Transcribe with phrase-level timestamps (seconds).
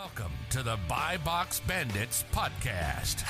[0.00, 3.24] Welcome to the Buy Box Bandits podcast.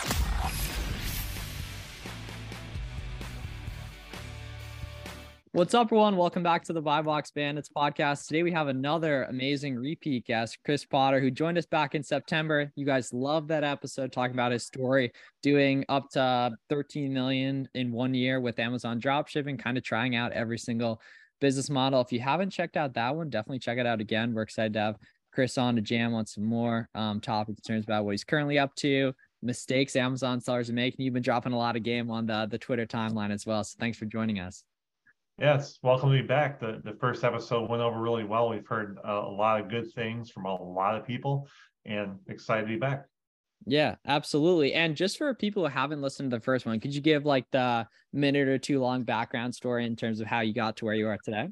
[5.52, 6.18] What's up, everyone?
[6.18, 8.26] Welcome back to the Buy Box Bandits podcast.
[8.26, 12.70] Today we have another amazing repeat guest, Chris Potter, who joined us back in September.
[12.76, 15.10] You guys love that episode talking about his story,
[15.42, 20.32] doing up to 13 million in one year with Amazon dropshipping, kind of trying out
[20.32, 21.00] every single
[21.40, 22.02] business model.
[22.02, 24.34] If you haven't checked out that one, definitely check it out again.
[24.34, 24.96] We're excited to have
[25.38, 28.74] Chris on to jam on some more um, topic concerns about what he's currently up
[28.74, 31.04] to, mistakes Amazon sellers are making.
[31.04, 33.62] You've been dropping a lot of game on the, the Twitter timeline as well.
[33.62, 34.64] So thanks for joining us.
[35.38, 36.58] Yes, welcome to be back.
[36.58, 38.48] The the first episode went over really well.
[38.48, 41.46] We've heard uh, a lot of good things from a lot of people,
[41.86, 43.04] and excited to be back.
[43.64, 44.74] Yeah, absolutely.
[44.74, 47.46] And just for people who haven't listened to the first one, could you give like
[47.52, 50.94] the minute or two long background story in terms of how you got to where
[50.94, 51.50] you are today?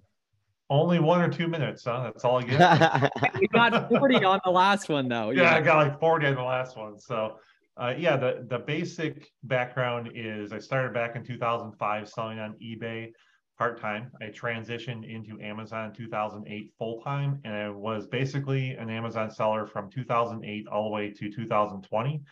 [0.69, 2.03] Only one or two minutes, huh?
[2.05, 3.13] That's all I get.
[3.41, 5.31] we got 40 on the last one, though.
[5.31, 6.99] Yeah, yeah, I got like 40 on the last one.
[6.99, 7.39] So,
[7.77, 13.13] uh, yeah, the, the basic background is I started back in 2005 selling on eBay
[13.59, 14.11] part time.
[14.21, 19.67] I transitioned into Amazon in 2008 full time, and I was basically an Amazon seller
[19.67, 22.23] from 2008 all the way to 2020.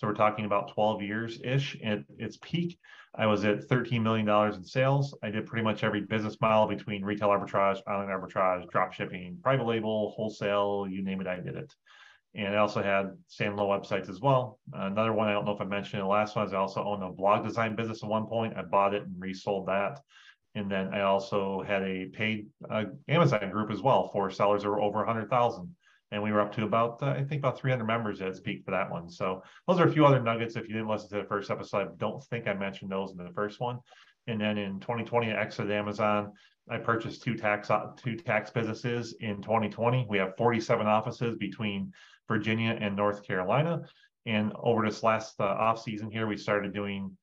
[0.00, 1.76] So we're talking about 12 years ish.
[1.84, 2.78] At its peak,
[3.14, 5.14] I was at $13 million in sales.
[5.22, 9.66] I did pretty much every business model between retail arbitrage, online arbitrage, drop shipping, private
[9.66, 11.74] label, wholesale, you name it, I did it.
[12.34, 14.58] And I also had standalone websites as well.
[14.72, 17.02] Another one, I don't know if I mentioned the last one, is I also owned
[17.02, 18.56] a blog design business at one point.
[18.56, 20.00] I bought it and resold that.
[20.54, 24.70] And then I also had a paid uh, Amazon group as well for sellers that
[24.70, 25.76] were over 100,000
[26.12, 28.64] and we were up to about uh, I think about 300 members at its peak
[28.64, 29.08] for that one.
[29.08, 30.56] So those are a few other nuggets.
[30.56, 33.18] If you didn't listen to the first episode, I don't think I mentioned those in
[33.18, 33.78] the first one.
[34.26, 36.32] And then in 2020, I exited Amazon.
[36.68, 40.06] I purchased two tax two tax businesses in 2020.
[40.08, 41.92] We have 47 offices between
[42.28, 43.82] Virginia and North Carolina.
[44.26, 47.16] And over this last uh, off season here, we started doing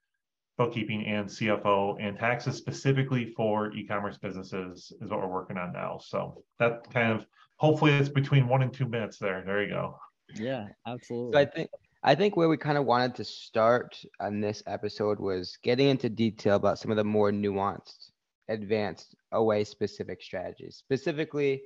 [0.57, 5.99] bookkeeping and CFO and taxes specifically for e-commerce businesses is what we're working on now.
[6.01, 9.43] So that kind of hopefully it's between one and two minutes there.
[9.45, 9.99] There you go.
[10.35, 11.33] Yeah, absolutely.
[11.33, 11.69] So I think
[12.03, 16.09] I think where we kind of wanted to start on this episode was getting into
[16.09, 18.11] detail about some of the more nuanced,
[18.49, 20.77] advanced OA specific strategies.
[20.77, 21.63] Specifically,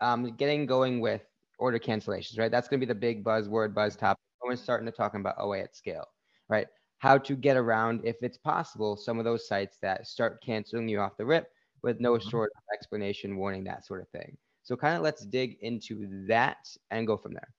[0.00, 1.22] um, getting going with
[1.58, 2.50] order cancellations, right?
[2.50, 4.20] That's going to be the big buzzword, buzz topic.
[4.40, 6.06] When we're starting to talk about OA at scale,
[6.48, 6.66] right?
[6.98, 11.00] How to get around, if it's possible, some of those sites that start canceling you
[11.00, 11.50] off the rip
[11.82, 12.28] with no mm-hmm.
[12.28, 14.36] sort of explanation, warning, that sort of thing.
[14.66, 16.56] So kind of let's dig into that
[16.90, 17.54] and go from there.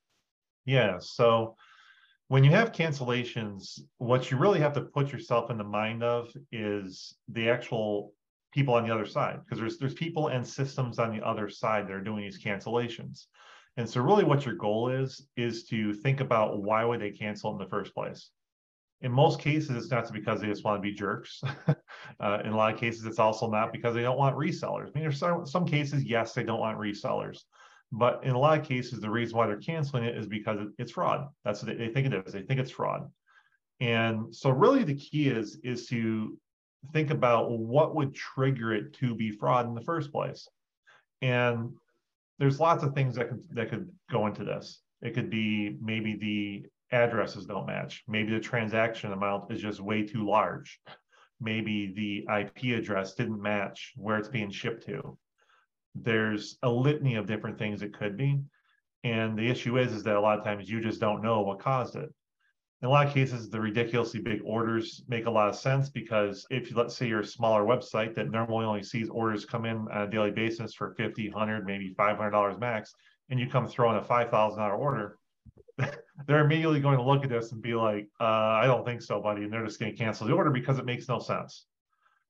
[0.65, 0.97] Yeah.
[0.99, 1.55] So
[2.27, 6.29] when you have cancellations, what you really have to put yourself in the mind of
[6.51, 8.11] is the actual
[8.53, 11.87] people on the other side, because there's there's people and systems on the other side
[11.87, 13.27] that are doing these cancellations.
[13.77, 17.53] And so really what your goal is is to think about why would they cancel
[17.53, 18.31] in the first place
[19.01, 21.41] in most cases, it's not because they just want to be jerks.
[22.19, 24.87] uh, in a lot of cases, it's also not because they don't want resellers.
[24.87, 27.41] I mean, there's some, some cases, yes, they don't want resellers.
[27.91, 30.91] But in a lot of cases, the reason why they're canceling it is because it's
[30.91, 31.27] fraud.
[31.45, 32.33] That's what they, they think it is.
[32.33, 33.09] They think it's fraud.
[33.79, 36.37] And so really the key is, is to
[36.91, 40.47] think about what would trigger it to be fraud in the first place.
[41.21, 41.71] And
[42.39, 44.81] there's lots of things that could that could go into this.
[45.01, 48.03] It could be maybe the addresses don't match.
[48.07, 50.79] Maybe the transaction amount is just way too large.
[51.39, 55.17] Maybe the IP address didn't match where it's being shipped to.
[55.95, 58.39] There's a litany of different things it could be.
[59.03, 61.59] And the issue is, is that a lot of times you just don't know what
[61.59, 62.09] caused it.
[62.81, 66.45] In a lot of cases, the ridiculously big orders make a lot of sense because
[66.51, 69.87] if you, let's say you're a smaller website that normally only sees orders come in
[69.91, 72.93] on a daily basis for 50, 100, maybe $500 max,
[73.29, 75.17] and you come throw in a $5,000 order,
[76.25, 79.21] they're immediately going to look at this and be like, uh, I don't think so,
[79.21, 79.43] buddy.
[79.43, 81.65] And they're just going to cancel the order because it makes no sense.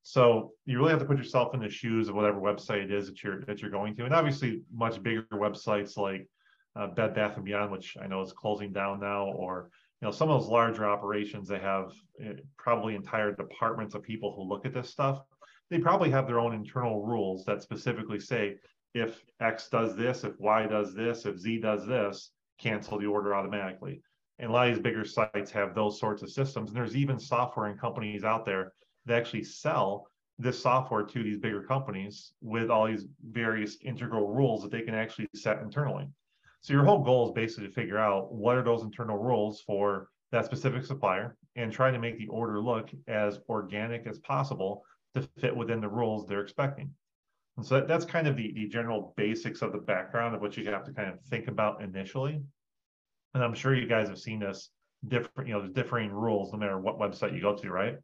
[0.04, 3.08] So you really have to put yourself in the shoes of whatever website it is
[3.08, 4.06] that you're that you're going to.
[4.06, 6.28] And obviously much bigger websites like
[6.76, 9.70] uh, Bed Bath and Beyond, which I know is closing down now, or
[10.02, 11.92] you know some of those larger operations they have
[12.26, 15.24] uh, probably entire departments of people who look at this stuff.
[15.70, 18.60] They probably have their own internal rules that specifically say
[18.94, 23.36] if X does this, if Y does this, if Z does this, cancel the order
[23.36, 24.02] automatically.
[24.40, 26.70] And a lot of these bigger sites have those sorts of systems.
[26.70, 28.74] And there's even software and companies out there
[29.06, 30.08] that actually sell
[30.40, 34.94] this software to these bigger companies with all these various integral rules that they can
[34.94, 36.08] actually set internally.
[36.62, 40.10] So your whole goal is basically to figure out what are those internal rules for
[40.32, 44.84] that specific supplier and try to make the order look as organic as possible
[45.16, 46.92] to fit within the rules they're expecting.
[47.58, 50.56] And so that, that's kind of the, the general basics of the background of what
[50.56, 52.40] you have to kind of think about initially.
[53.34, 54.70] and I'm sure you guys have seen this
[55.08, 57.98] different, you know, there's differing rules no matter what website you go to, right?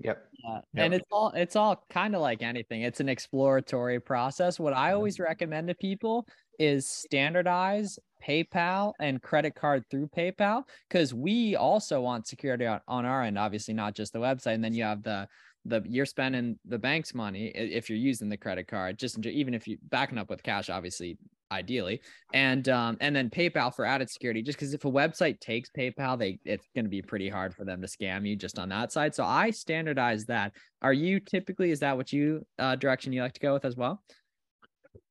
[0.00, 0.26] Yep.
[0.42, 0.54] Yeah.
[0.54, 0.64] Yep.
[0.74, 2.82] And it's all it's all kind of like anything.
[2.82, 4.58] It's an exploratory process.
[4.58, 5.24] What I always mm-hmm.
[5.24, 6.26] recommend to people
[6.58, 13.06] is standardize PayPal and credit card through PayPal because we also want security on, on
[13.06, 14.54] our end, obviously not just the website.
[14.54, 15.28] And then you have the
[15.66, 19.68] the you're spending the bank's money if you're using the credit card, just even if
[19.68, 21.18] you backing up with cash, obviously
[21.52, 22.00] ideally.
[22.32, 26.18] And um and then paypal for added security just because if a website takes paypal
[26.18, 28.92] they it's going to be pretty hard for them to scam you just on that
[28.92, 29.14] side.
[29.14, 30.52] So i standardize that.
[30.82, 33.76] Are you typically is that what you uh direction you like to go with as
[33.76, 34.02] well?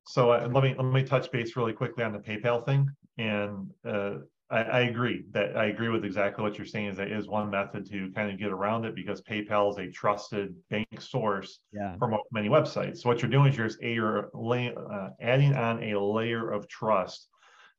[0.08, 2.90] So uh, let me let me touch base really quickly on the PayPal thing,
[3.20, 4.16] and uh,
[4.52, 6.88] I, I agree that I agree with exactly what you're saying.
[6.88, 9.92] Is that is one method to kind of get around it because PayPal is a
[9.92, 13.00] trusted bank source yeah for many websites.
[13.00, 16.50] So what you're doing is you're just a, you're lay, uh, adding on a layer
[16.52, 17.28] of trust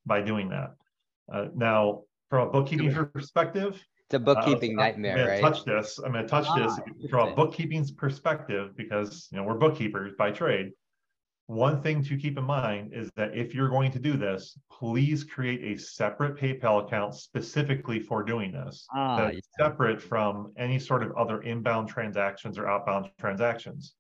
[0.07, 0.71] by doing that.
[1.33, 5.41] Uh, now, from a bookkeeping perspective, It's a uh, bookkeeping I'm nightmare, gonna right?
[5.41, 5.99] Touch this.
[5.99, 10.31] I'm gonna touch this Ah, from a bookkeeping's perspective because you know we're bookkeepers by
[10.31, 10.71] trade.
[11.51, 15.25] One thing to keep in mind is that if you're going to do this, please
[15.25, 18.87] create a separate PayPal account specifically for doing this.
[18.95, 19.67] Ah, That's yeah.
[19.67, 23.97] separate from any sort of other inbound transactions or outbound transactions.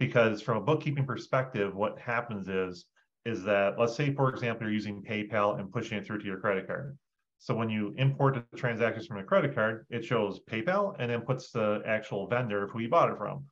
[0.00, 2.86] Because from a bookkeeping perspective, what happens is,
[3.24, 6.40] is that, let's say, for example, you're using PayPal and pushing it through to your
[6.40, 6.98] credit card.
[7.38, 11.20] So when you import the transactions from a credit card, it shows PayPal and then
[11.20, 13.44] puts the actual vendor who you bought it from.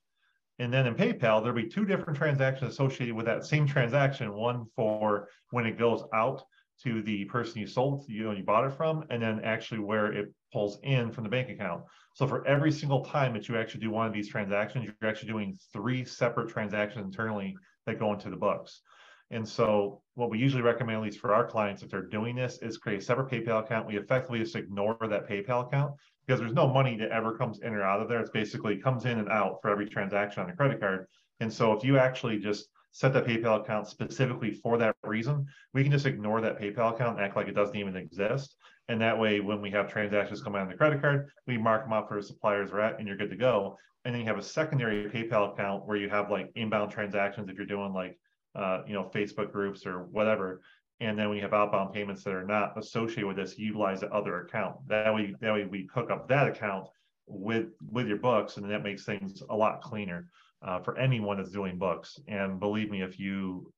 [0.61, 4.35] And then in PayPal, there'll be two different transactions associated with that same transaction.
[4.35, 6.43] One for when it goes out
[6.83, 10.13] to the person you sold, you know, you bought it from, and then actually where
[10.13, 11.85] it pulls in from the bank account.
[12.15, 15.33] So for every single time that you actually do one of these transactions, you're actually
[15.33, 17.57] doing three separate transactions internally
[17.87, 18.83] that go into the books.
[19.31, 22.59] And so what we usually recommend, at least for our clients, if they're doing this,
[22.63, 23.87] is create a separate PayPal account.
[23.87, 25.95] We effectively just ignore that PayPal account
[26.27, 28.21] because there's no money that ever comes in or out of there.
[28.21, 31.07] It's basically comes in and out for every transaction on a credit card.
[31.39, 35.83] And so if you actually just set that PayPal account specifically for that reason, we
[35.83, 38.57] can just ignore that PayPal account and act like it doesn't even exist.
[38.89, 41.85] And that way, when we have transactions come out on the credit card, we mark
[41.85, 43.77] them up for suppliers we're at, and you're good to go.
[44.05, 47.57] And then you have a secondary PayPal account where you have like inbound transactions if
[47.57, 48.19] you're doing like
[48.55, 50.61] uh, you know, Facebook groups or whatever.
[51.01, 54.43] And then we have outbound payments that are not associated with this, utilize the other
[54.43, 54.77] account.
[54.89, 56.89] That way, that way we hook up that account
[57.27, 60.29] with with your books, and that makes things a lot cleaner
[60.63, 62.19] uh, for anyone that's doing books.
[62.29, 63.73] And believe me, if you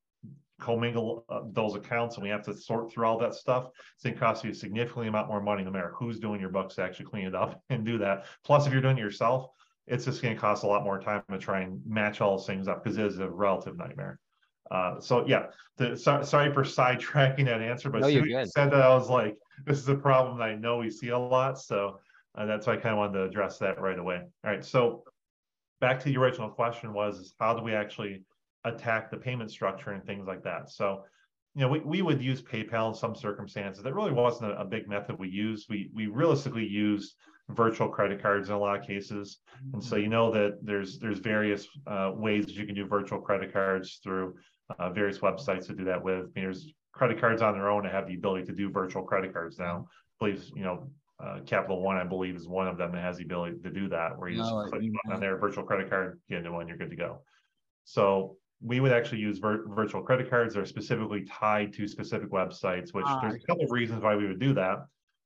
[0.61, 4.15] commingle uh, those accounts and we have to sort through all that stuff, it's going
[4.15, 6.83] to cost you a significantly amount more money, no matter who's doing your books to
[6.83, 8.27] actually clean it up and do that.
[8.45, 9.51] Plus, if you're doing it yourself,
[9.87, 12.47] it's just going to cost a lot more time to try and match all those
[12.47, 14.19] things up because it is a relative nightmare.
[14.73, 15.47] Uh, so yeah,
[15.77, 18.81] the, so, sorry for sidetracking that answer, but No, you're soon as you said that,
[18.81, 19.37] I was like,
[19.67, 21.61] this is a problem that I know we see a lot.
[21.61, 22.01] So
[22.35, 24.17] uh, that's why I kind of wanted to address that right away.
[24.17, 25.05] All right, so
[25.83, 28.25] back to the original question was, how do we actually
[28.65, 30.71] attack the payment structure and things like that?
[30.71, 31.05] So,
[31.55, 33.85] you know, we, we would use PayPal in some circumstances.
[33.85, 35.67] That really wasn't a, a big method we used.
[35.69, 37.15] We we realistically used
[37.51, 39.39] virtual credit cards in a lot of cases.
[39.75, 43.21] And so you know that there's there's various uh, ways that you can do virtual
[43.21, 44.37] credit cards through
[44.79, 46.17] uh, various websites to do that with.
[46.17, 49.03] I mean, there's credit cards on their own that have the ability to do virtual
[49.03, 49.87] credit cards now.
[50.19, 50.91] Please, you know,
[51.23, 53.88] uh, Capital One, I believe, is one of them that has the ability to do
[53.88, 56.76] that, where you just No, click on their virtual credit card, get into one, you're
[56.76, 57.23] good to go.
[57.85, 62.31] So we would actually use vir- virtual credit cards that are specifically tied to specific
[62.31, 64.85] websites, which Ah, there's a couple of reasons why we would do that.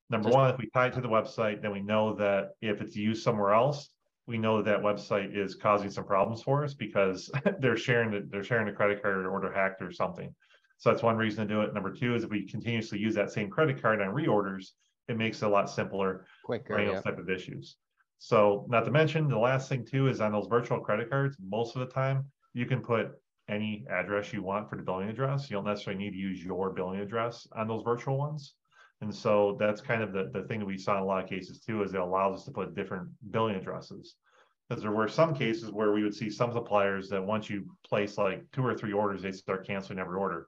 [0.09, 2.81] Number Just- one, if we tie it to the website, then we know that if
[2.81, 3.91] it's used somewhere else,
[4.27, 7.31] we know that that website is causing some problems for us because
[7.61, 10.35] they're sharing the, they're sharing a credit card or they're hacked or something.
[10.79, 11.73] So that's one reason to do it.
[11.73, 14.73] Number two is if we continuously use that same credit card on reorders,
[15.09, 16.75] it makes it a lot simpler Quicker.
[16.75, 17.01] for yeah.
[17.01, 17.77] type of issues.
[18.19, 21.77] So not to mention, the last thing too is on those virtual credit cards, most
[21.77, 23.13] of the time, you can put
[23.49, 25.49] any address you want for the billing address.
[25.49, 28.55] You don't necessarily need to use your billing address on those virtual ones.
[29.03, 31.29] And so that's kind of the, the thing that we saw in a lot of
[31.29, 34.15] cases too, is it allows us to put different billing addresses.
[34.69, 38.19] Because there were some cases where we would see some suppliers that once you place
[38.19, 40.47] like two or three orders, they start canceling every order.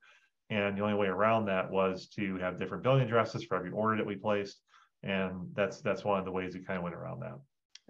[0.50, 3.96] And the only way around that was to have different billing addresses for every order
[3.98, 4.62] that we placed.
[5.02, 7.38] And that's that's one of the ways we kind of went around that.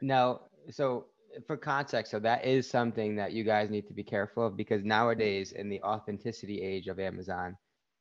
[0.02, 1.06] Now, so
[1.46, 4.84] for context, so that is something that you guys need to be careful of because
[4.84, 7.56] nowadays in the authenticity age of Amazon,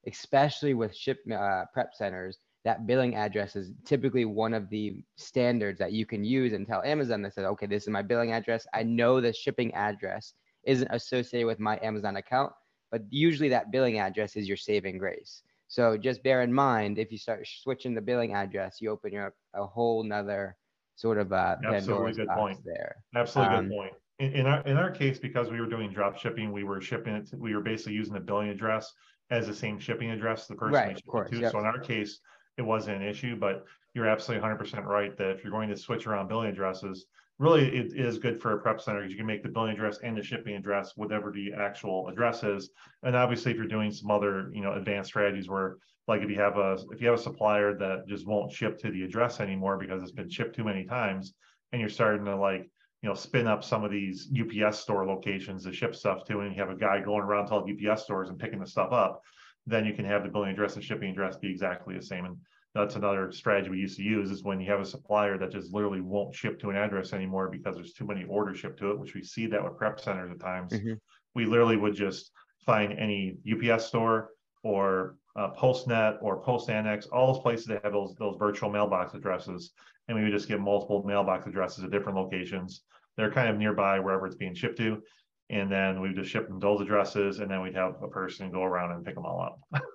[0.06, 5.80] especially with ship uh, prep centers, that billing address is typically one of the standards
[5.80, 8.68] that you can use and tell Amazon that says, okay, this is my billing address.
[8.74, 10.34] I know the shipping address
[10.66, 12.52] isn't associated with my Amazon account,
[12.92, 15.44] but usually that billing address is your saving grace.
[15.70, 19.34] So just bear in mind if you start switching the billing address, you open up
[19.54, 20.58] a whole nother
[20.98, 22.60] sort of uh, Absolutely good point.
[22.66, 22.98] there.
[23.16, 23.94] Absolutely Um, good point.
[24.20, 27.14] In, in our in our case, because we were doing drop shipping, we were shipping
[27.14, 27.30] it.
[27.34, 28.92] We were basically using the billing address
[29.30, 31.40] as the same shipping address the person Right, of course, to.
[31.40, 31.52] yep.
[31.54, 32.20] So in our case,
[32.58, 33.36] it wasn't an issue.
[33.36, 37.06] But you're absolutely 100 percent right that if you're going to switch around billing addresses,
[37.40, 40.00] really it is good for a prep center because you can make the billing address
[40.04, 42.70] and the shipping address whatever the actual address is.
[43.04, 46.40] And obviously, if you're doing some other you know advanced strategies where like if you
[46.40, 49.78] have a if you have a supplier that just won't ship to the address anymore
[49.78, 51.34] because it's been shipped too many times
[51.72, 52.70] and you're starting to like
[53.02, 56.56] you know spin up some of these UPS store locations to ship stuff to and
[56.56, 58.92] you have a guy going around to all the UPS stores and picking the stuff
[58.92, 59.22] up
[59.68, 62.38] then you can have the billing address and shipping address be exactly the same and
[62.74, 65.74] that's another strategy we used to use is when you have a supplier that just
[65.74, 69.00] literally won't ship to an address anymore because there's too many orders shipped to it
[69.00, 70.98] which we see that with prep centers at times Mhm.
[71.36, 72.32] we literally would just
[72.66, 74.32] find any UPS store
[74.64, 79.14] or uh, PostNet or Post Annex, all those places that have those those virtual mailbox
[79.14, 79.72] addresses,
[80.08, 82.82] and we would just get multiple mailbox addresses at different locations.
[83.16, 85.04] They're kind of nearby wherever it's being shipped to,
[85.50, 88.64] and then we just ship them those addresses, and then we'd have a person go
[88.64, 89.82] around and pick them all up.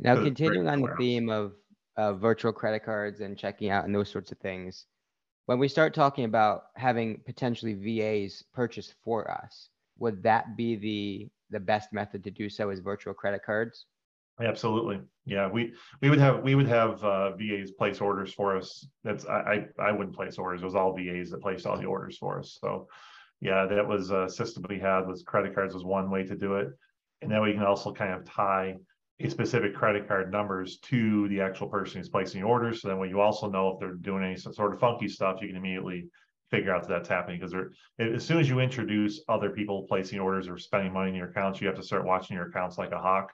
[0.00, 1.54] Now, So it's very continuing on the theme of
[1.96, 4.86] uh, virtual credit cards and checking out and those sorts of things,
[5.46, 11.28] when we start talking about having potentially VAs purchase for us, would that be the
[11.50, 12.70] the best method to do so?
[12.70, 13.86] Is virtual credit cards?
[14.40, 15.48] Absolutely, yeah.
[15.48, 18.86] We we would have we would have uh, VAs place orders for us.
[19.02, 20.62] That's I I, I wouldn't place orders.
[20.62, 22.58] It was all VAs that placed all the orders for us.
[22.60, 22.86] So,
[23.40, 25.06] yeah, that was a system we had.
[25.06, 26.68] Was credit cards was one way to do it,
[27.22, 28.76] and then we can also kind of tie
[29.20, 32.72] a specific credit card numbers to the actual person who's placing the order.
[32.72, 35.48] So then when you also know if they're doing any sort of funky stuff, you
[35.48, 36.06] can immediately
[36.50, 37.54] figure out that that's happening because
[37.98, 41.60] as soon as you introduce other people placing orders or spending money in your accounts,
[41.60, 43.32] you have to start watching your accounts like a hawk.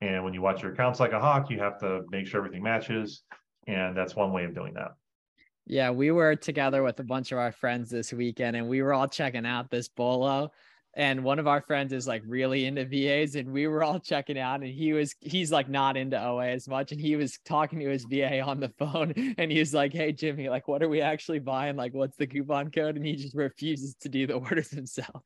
[0.00, 2.62] And when you watch your accounts like a hawk, you have to make sure everything
[2.62, 3.22] matches.
[3.66, 4.92] And that's one way of doing that.
[5.66, 8.94] Yeah, we were together with a bunch of our friends this weekend and we were
[8.94, 10.52] all checking out this bolo.
[10.94, 14.38] And one of our friends is like really into VAs, and we were all checking
[14.38, 14.62] out.
[14.62, 16.90] And he was, he's like not into OA as much.
[16.90, 19.12] And he was talking to his VA on the phone.
[19.38, 21.76] And he was like, Hey, Jimmy, like, what are we actually buying?
[21.76, 22.96] Like, what's the coupon code?
[22.96, 25.22] And he just refuses to do the orders himself.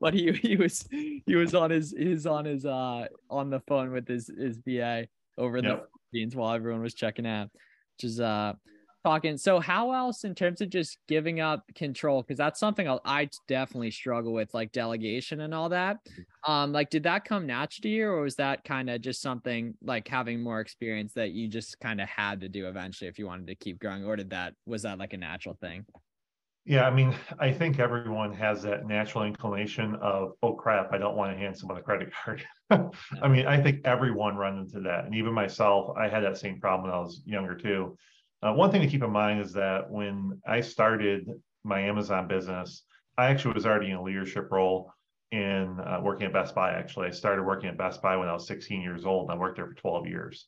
[0.00, 3.92] but he, he was, he was on his, his on his, uh, on the phone
[3.92, 5.06] with his, his VA
[5.38, 5.88] over the Yep.
[6.12, 7.50] scenes while everyone was checking out,
[7.96, 8.54] which is, uh,
[9.04, 9.36] talking.
[9.36, 12.22] So how else in terms of just giving up control?
[12.22, 15.98] Because that's something I, I definitely struggle with, like delegation and all that.
[16.46, 19.74] Um, like did that come natural to you, or was that kind of just something
[19.82, 23.26] like having more experience that you just kind of had to do eventually if you
[23.26, 25.84] wanted to keep growing, or did that was that like a natural thing?
[26.66, 31.14] Yeah, I mean, I think everyone has that natural inclination of, oh crap, I don't
[31.14, 32.42] want to hand someone a credit card.
[32.70, 35.04] I mean, I think everyone runs into that.
[35.04, 37.98] And even myself, I had that same problem when I was younger too.
[38.44, 41.30] Uh, one thing to keep in mind is that when I started
[41.64, 42.82] my Amazon business,
[43.16, 44.92] I actually was already in a leadership role
[45.30, 46.72] in uh, working at Best Buy.
[46.72, 49.40] Actually, I started working at Best Buy when I was 16 years old, and I
[49.40, 50.44] worked there for 12 years.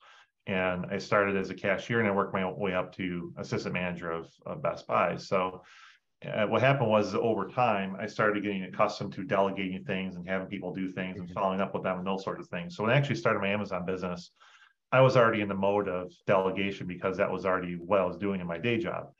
[0.47, 4.11] And I started as a cashier, and I worked my way up to assistant manager
[4.11, 5.17] of, of Best Buy.
[5.17, 5.62] So
[6.26, 10.49] uh, what happened was over time, I started getting accustomed to delegating things and having
[10.49, 11.35] people do things and Mhm.
[11.35, 12.76] following up with them and those sorts of things.
[12.76, 14.33] So when I actually started my Amazon business,
[14.93, 18.16] I was already in the mode of delegation because that was already what I was
[18.16, 19.11] doing in my day job.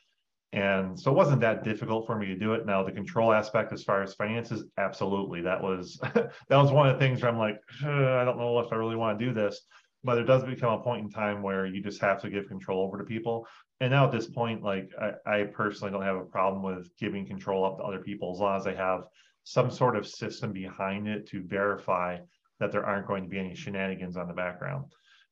[0.53, 2.67] And so it wasn't that difficult for me to do it.
[2.67, 5.43] Now the control aspect as far as finances, absolutely.
[5.43, 8.59] That was that was one of the things where I'm like, "Uh, I don't know
[8.61, 9.61] if I really want to do this.
[10.05, 12.85] But there does become a point in time where you just have to give control
[12.87, 13.47] over to people.
[13.81, 17.27] And now at this point, like I, I personally don't have a problem with giving
[17.27, 19.03] control up to other people as long as they have
[19.43, 22.19] some sort of system behind it to verify
[22.61, 24.85] that there aren't going to be any shenanigans on the background.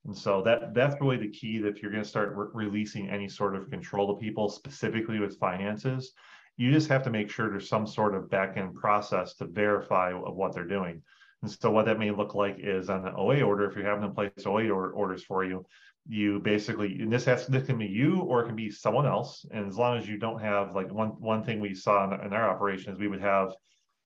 [0.04, 3.08] And so that that's really the key that if you're going to start re- releasing
[3.08, 6.12] any sort of control to people, specifically with finances,
[6.56, 10.12] you just have to make sure there's some sort of back end process to verify
[10.12, 11.02] what they're doing.
[11.42, 14.02] And so what that may look like is on the OA order, if you're having
[14.02, 15.66] them place OA or, orders for you,
[16.06, 19.46] you basically, and this has this can be you or it can be someone else.
[19.50, 22.32] And as long as you don't have like one one thing we saw in, in
[22.32, 23.54] our operations, we would have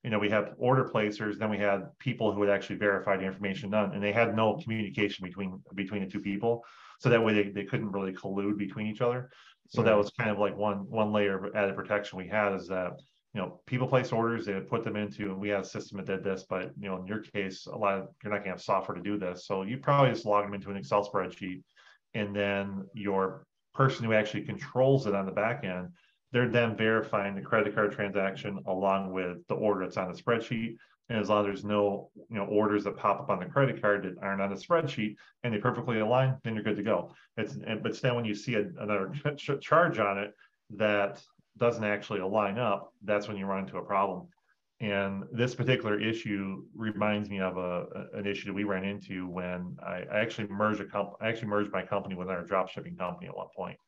[0.08, 3.26] you know, we had order placers, then we had people who would actually verify the
[3.26, 6.64] information done, and they had no communication between between the two people.
[6.98, 9.28] So that way they, they couldn't really collude between each other.
[9.68, 12.66] So that was kind of like one one layer of added protection we had is
[12.68, 12.92] that
[13.34, 15.98] you know people place orders, they would put them into, and we had a system
[15.98, 18.52] that did this, but you know in your case, a lot of you're not gonna
[18.52, 19.46] have software to do this.
[19.46, 21.60] So you probably just log them into an Excel spreadsheet,
[22.14, 25.90] and then your person who actually controls it on the back end
[26.32, 30.76] they're then verifying the credit card transaction along with the order that's on the spreadsheet.
[31.10, 33.80] And as long as there's no, you know, orders that pop up on the credit
[33.80, 37.14] card that aren't on the spreadsheet and they perfectly align, then you're good to go.
[37.38, 40.34] It's and but then when you see a, another ch- charge on it
[40.76, 41.22] that
[41.56, 44.28] doesn't actually align up, that's when you run into a problem.
[44.80, 49.76] And this particular issue reminds me of a, an issue that we ran into when
[49.84, 52.96] I, I actually merged a comp, I actually merged my company with our drop shipping
[52.96, 53.78] company at one point.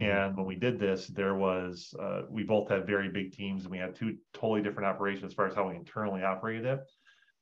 [0.00, 3.72] And when we did this, there was uh, we both had very big teams, and
[3.72, 6.80] we had two totally different operations as far as how we internally operated it.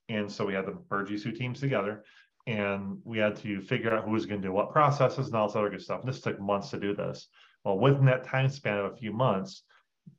[0.08, 2.04] And so we had to merge these two teams together,
[2.46, 5.48] and we had to figure out who was going to do what processes and all
[5.48, 6.00] this other good stuff.
[6.00, 7.28] And this took months to do this.
[7.64, 9.64] Well, within that time span of a few months,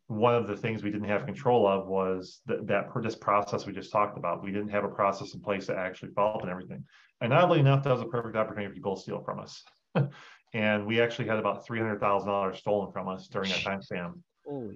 [0.05, 3.73] one of the things we didn't have control of was that, that this process we
[3.73, 4.43] just talked about.
[4.43, 6.83] We didn't have a process in place to actually follow up and everything.
[7.21, 9.63] And oddly enough, that was a perfect opportunity for people to steal from us.
[10.53, 13.81] and we actually had about three hundred thousand dollars stolen from us during that time
[13.81, 14.13] span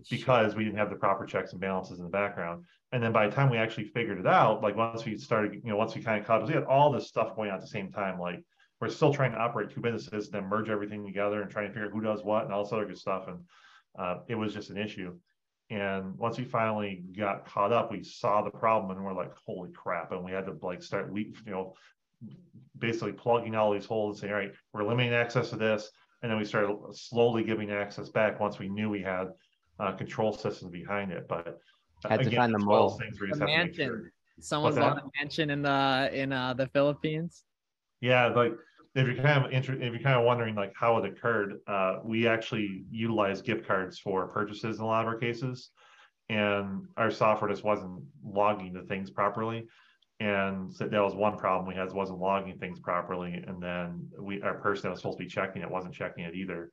[0.10, 2.64] because we didn't have the proper checks and balances in the background.
[2.92, 5.72] And then by the time we actually figured it out, like once we started, you
[5.72, 7.68] know, once we kind of caught, we had all this stuff going on at the
[7.68, 8.20] same time.
[8.20, 8.44] Like
[8.80, 11.74] we're still trying to operate two businesses, and then merge everything together and trying to
[11.74, 13.28] figure out who does what and all this other good stuff.
[13.28, 13.40] And
[13.98, 15.16] uh, it was just an issue.
[15.70, 19.72] And once we finally got caught up, we saw the problem and we're like, holy
[19.72, 20.12] crap.
[20.12, 21.74] And we had to like start, you know,
[22.78, 25.90] basically plugging all these holes and saying, all right, we're limiting access to this.
[26.22, 29.28] And then we started slowly giving access back once we knew we had
[29.80, 31.28] uh, control systems behind it.
[31.28, 31.60] But
[32.10, 33.00] had again, to find the mole.
[33.20, 33.88] The mansion.
[33.88, 34.12] Sure.
[34.40, 37.44] Someone's got a mansion in the in uh, the Philippines.
[38.02, 38.54] Yeah, like
[38.96, 42.00] if you're kind of inter- if you're kind of wondering like how it occurred, uh,
[42.04, 45.70] we actually utilize gift cards for purchases in a lot of our cases,
[46.30, 49.68] and our software just wasn't logging the things properly,
[50.20, 54.42] and so that was one problem we had wasn't logging things properly, and then we
[54.42, 56.70] our person that was supposed to be checking it wasn't checking it either,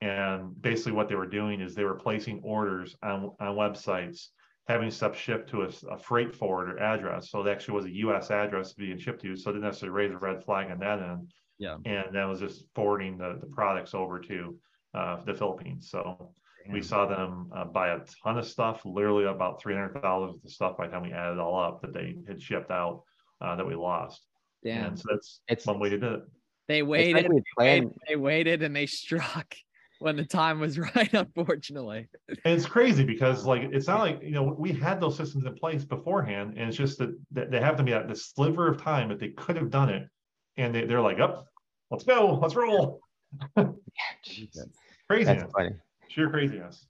[0.00, 4.28] and basically what they were doing is they were placing orders on on websites
[4.68, 7.30] having stuff shipped to a, a, freight forwarder address.
[7.30, 8.30] So it actually was a U.S.
[8.30, 11.32] address being shipped to, so it didn't necessarily raise a red flag on that end.
[11.58, 11.76] Yeah.
[11.86, 14.58] And that was just forwarding the, the products over to
[14.94, 15.88] uh, the Philippines.
[15.90, 16.34] So
[16.68, 16.74] Damn.
[16.74, 20.76] we saw them uh, buy a ton of stuff, literally about $300 of the stuff
[20.76, 23.02] by the time we added it all up that they had shipped out
[23.40, 24.26] uh, that we lost.
[24.64, 24.86] Damn.
[24.86, 26.22] And so that's it's, one way to do it.
[26.68, 29.54] They waited, like they, waited they waited and they struck
[30.00, 32.08] when the time was right, unfortunately.
[32.28, 35.54] And it's crazy because like it's not like you know we had those systems in
[35.54, 38.82] place beforehand, and it's just that, that they have to be at the sliver of
[38.82, 40.08] time that they could have done it
[40.58, 41.50] and they, they're like, up, oh,
[41.90, 43.00] let's go, let's roll.
[43.56, 43.64] yeah,
[45.08, 45.42] craziness.
[45.42, 45.70] That's funny.
[46.08, 46.86] Sheer craziness.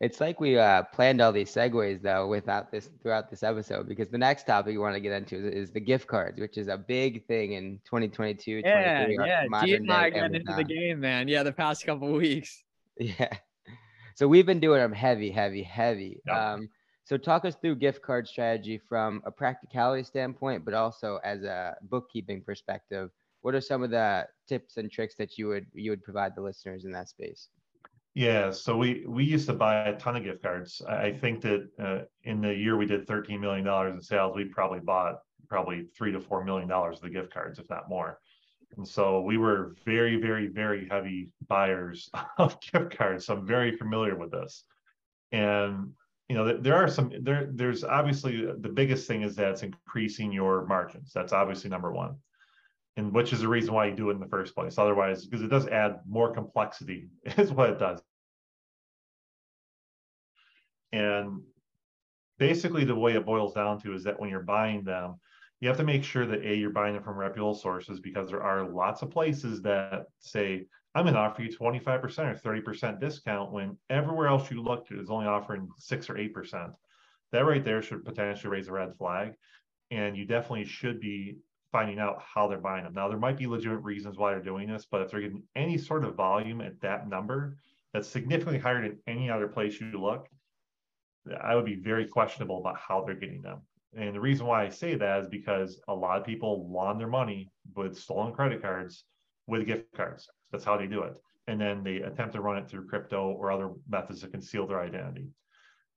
[0.00, 4.08] It's like we uh, planned all these segues though without this throughout this episode because
[4.08, 6.68] the next topic we want to get into is, is the gift cards, which is
[6.68, 8.62] a big thing in 2022.
[8.64, 9.64] Yeah, yeah.
[9.64, 11.28] G and I got into the game, man.
[11.28, 12.64] Yeah, the past couple weeks.
[12.98, 13.32] Yeah.
[14.14, 16.20] So we've been doing them heavy, heavy, heavy.
[16.26, 16.36] Yep.
[16.36, 16.68] Um,
[17.04, 21.76] so talk us through gift card strategy from a practicality standpoint, but also as a
[21.80, 23.10] bookkeeping perspective.
[23.40, 26.42] What are some of the tips and tricks that you would you would provide the
[26.42, 27.48] listeners in that space?
[28.14, 30.82] Yeah, so we we used to buy a ton of gift cards.
[30.88, 34.44] I think that uh, in the year we did 13 million dollars in sales, we
[34.46, 38.18] probably bought probably three to four million dollars of the gift cards, if not more.
[38.76, 43.26] And so we were very, very, very heavy buyers of gift cards.
[43.26, 44.64] So I'm very familiar with this.
[45.32, 45.92] And
[46.30, 50.30] you know there are some there there's obviously the biggest thing is that it's increasing
[50.30, 52.14] your margins that's obviously number one
[52.96, 55.42] and which is the reason why you do it in the first place otherwise because
[55.44, 58.02] it does add more complexity is what it does
[60.92, 61.40] and
[62.38, 65.14] basically the way it boils down to is that when you're buying them
[65.60, 68.42] you have to make sure that a you're buying them from reputable sources because there
[68.42, 73.52] are lots of places that say I'm going to offer you 25% or 30% discount
[73.52, 76.72] when everywhere else you looked is only offering six or 8%.
[77.30, 79.34] That right there should potentially raise a red flag.
[79.92, 81.38] And you definitely should be
[81.72, 82.94] finding out how they're buying them.
[82.94, 85.78] Now, there might be legitimate reasons why they're doing this, but if they're getting any
[85.78, 87.56] sort of volume at that number
[87.92, 90.28] that's significantly higher than any other place you look,
[91.42, 93.60] I would be very questionable about how they're getting them.
[93.96, 97.08] And the reason why I say that is because a lot of people laund their
[97.08, 99.04] money with stolen credit cards
[99.46, 100.28] with gift cards.
[100.52, 101.14] That's how they do it.
[101.46, 104.80] And then they attempt to run it through crypto or other methods to conceal their
[104.80, 105.28] identity.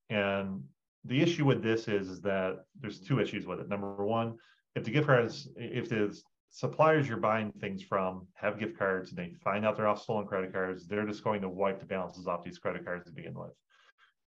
[0.09, 0.63] And
[1.05, 3.69] the issue with this is, is that there's two issues with it.
[3.69, 4.38] Number one,
[4.75, 6.17] if the gift cards, if the
[6.49, 10.27] suppliers you're buying things from have gift cards and they find out they're off stolen
[10.27, 13.33] credit cards, they're just going to wipe the balances off these credit cards to begin
[13.33, 13.53] with.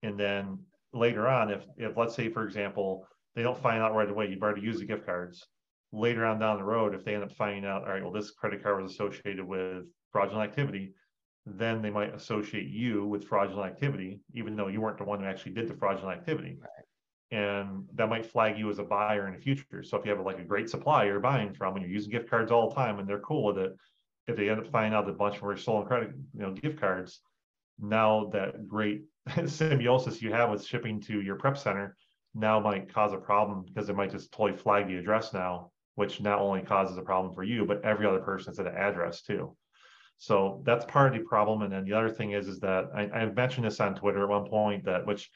[0.02, 0.58] And then
[0.92, 4.42] later on, if if let's say for example, they don't find out right away, you've
[4.42, 5.46] already used the gift cards,
[5.94, 8.30] later on down the road, if they end up finding out, all right, well, this
[8.30, 10.94] credit card was associated with fraudulent activity,
[11.46, 15.26] then they might associate you with fraudulent activity, even though you weren't the one who
[15.26, 16.58] actually did the fraudulent activity.
[16.60, 16.84] Right.
[17.34, 19.82] And that might flag you as a buyer in the future.
[19.82, 22.30] So if you have like a great supplier you're buying from and you're using gift
[22.30, 23.72] cards all the time and they're cool with it,
[24.28, 26.42] if they end up finding out that a bunch of them are stolen credit, you
[26.42, 27.20] know, gift cards,
[27.80, 29.02] now that great
[29.46, 31.96] symbiosis you have with shipping to your prep center
[32.36, 36.20] now might cause a problem because it might just totally flag the address now, which
[36.20, 39.22] not only causes a problem for you, but every other person that's at an address
[39.22, 39.56] too.
[40.18, 41.62] So that's part of the problem.
[41.62, 44.28] And then the other thing is, is that I, I mentioned this on Twitter at
[44.28, 45.30] one point that which,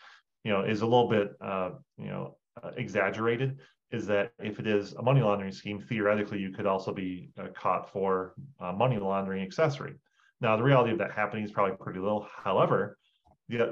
[0.48, 3.58] you know, is a little bit, uh, you know, uh, exaggerated.
[3.90, 7.48] Is that if it is a money laundering scheme, theoretically you could also be uh,
[7.54, 9.94] caught for uh, money laundering accessory.
[10.40, 12.26] Now the reality of that happening is probably pretty little.
[12.34, 12.96] However,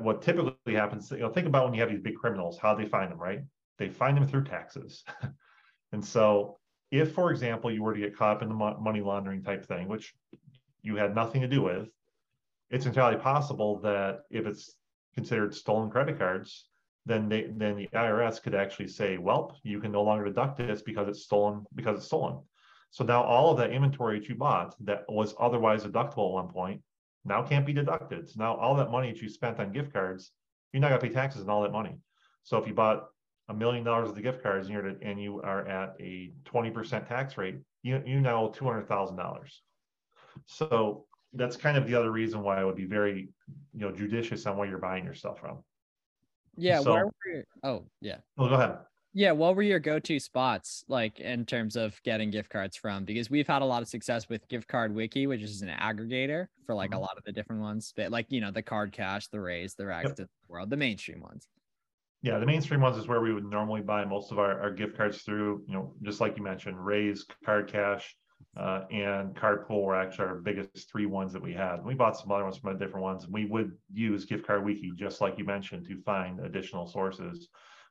[0.01, 2.85] what typically happens, you know, think about when you have these big criminals, how they
[2.85, 3.41] find them, right?
[3.79, 5.03] They find them through taxes.
[5.93, 6.59] and so
[6.91, 9.89] if, for example, you were to get caught up in the money laundering type thing,
[9.89, 10.15] which
[10.83, 11.89] you had nothing to do with,
[12.71, 14.77] it's entirely possible that if it's
[15.17, 16.67] considered stolen credit cards,
[17.07, 20.83] then they then the IRS could actually say, well, you can no longer deduct this
[20.83, 22.39] because it's stolen because it's stolen.
[22.91, 26.49] So now all of that inventory that you bought that was otherwise deductible at one
[26.49, 26.83] point
[27.25, 28.29] now can't be deducted.
[28.29, 30.31] So now all that money that you spent on gift cards,
[30.73, 31.97] you're not gonna pay taxes on all that money.
[32.45, 33.09] So if you bought
[33.49, 36.33] a million dollars of the gift cards and you're at, and you are at a
[36.45, 39.63] 20% tax rate, you you now owe two hundred thousand dollars.
[40.47, 43.29] So that's kind of the other reason why I would be very,
[43.75, 45.59] you know, judicious on where you're buying your stuff from.
[46.57, 46.81] Yeah.
[46.81, 47.45] So, where were?
[47.63, 48.17] Oh, yeah.
[48.37, 48.79] Well, go ahead.
[49.13, 53.07] Yeah, what were your go-to spots like in terms of getting gift cards from?
[53.07, 56.49] Because we've had a lot of success with Gift Card Wiki, which is an aggregator
[56.67, 56.99] for like mm-hmm.
[56.99, 59.75] a lot of the different ones, but like you know the Card Cash, the Raise,
[59.75, 60.17] the Rags yep.
[60.17, 61.49] the World, the mainstream ones.
[62.21, 64.99] Yeah, the mainstream ones is where we would normally buy most of our, our gift
[64.99, 65.65] cards through.
[65.67, 68.15] You know, just like you mentioned, Raise, Card Cash,
[68.57, 71.85] uh, and Card Pool were actually our biggest three ones that we had.
[71.85, 74.65] We bought some other ones from the different ones, and we would use Gift Card
[74.65, 77.49] Wiki, just like you mentioned, to find additional sources.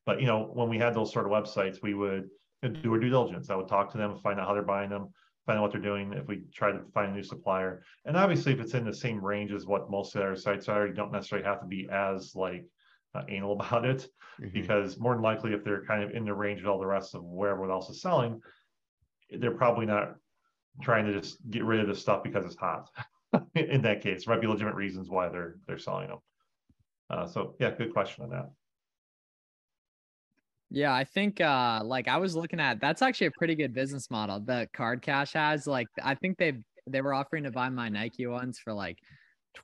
[0.08, 2.30] But you know, when we had those sort of websites, we would
[2.64, 3.52] do our due diligence.
[3.52, 5.10] I would talk to them, find out how they're buying them,
[5.46, 6.14] find out what they're doing.
[6.14, 9.24] If we try to find a new supplier, and obviously, if it's in the same
[9.24, 12.34] range as what most of our sites are, you don't necessarily have to be as
[12.36, 12.66] like
[13.14, 14.08] uh, anal about it,
[14.42, 14.50] mm-hmm.
[14.52, 17.14] because more than likely, if they're kind of in the range of all the rest
[17.14, 18.42] of where everyone else is selling,
[19.30, 20.16] they're probably not
[20.82, 22.90] trying to just get rid of the stuff because it's hot.
[23.56, 26.20] in that case, there might be legitimate reasons why they're they're selling them.
[27.10, 28.50] Uh, so yeah, good question on that.
[30.72, 34.10] Yeah, I think uh like I was looking at that's actually a pretty good business
[34.10, 35.68] model that Card Cash has.
[35.68, 36.54] Like I think they
[36.88, 39.00] they were offering to buy my Nike ones for like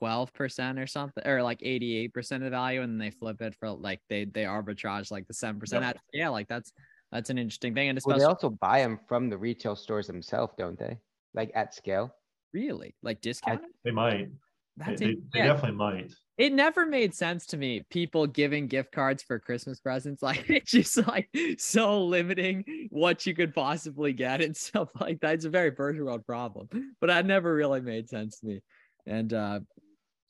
[0.02, 3.70] 12% or something or like 88% of the value and then they flip it for
[3.70, 5.98] like they they arbitrage like the 7% yep.
[6.14, 6.72] yeah like that's
[7.12, 10.08] that's an interesting thing and especially well, they also buy them from the retail stores
[10.08, 10.98] themselves don't they
[11.34, 12.14] like at scale
[12.54, 14.30] really like discount they might
[14.78, 15.48] that's they, they, yeah.
[15.48, 16.14] definitely might.
[16.38, 17.86] It never made sense to me.
[17.90, 23.34] People giving gift cards for Christmas presents, like it's just like so limiting what you
[23.34, 25.36] could possibly get and stuff like that.
[25.36, 26.70] It's a very first world problem,
[27.00, 28.62] but that never really made sense to me.
[29.06, 29.60] And uh,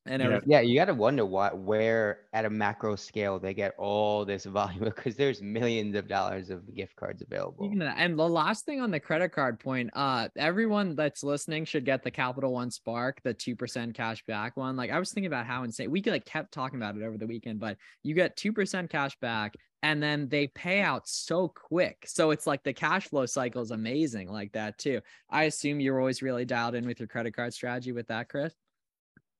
[0.05, 3.75] and yeah, yeah you got to wonder what where at a macro scale they get
[3.77, 7.71] all this volume because there's millions of dollars of gift cards available.
[7.71, 12.03] And the last thing on the credit card point uh everyone that's listening should get
[12.03, 14.75] the capital one spark the 2% cash back one.
[14.75, 17.27] Like i was thinking about how insane we like kept talking about it over the
[17.27, 22.05] weekend but you get 2% cash back and then they pay out so quick.
[22.05, 25.01] So it's like the cash flow cycle is amazing like that too.
[25.27, 28.53] I assume you're always really dialed in with your credit card strategy with that chris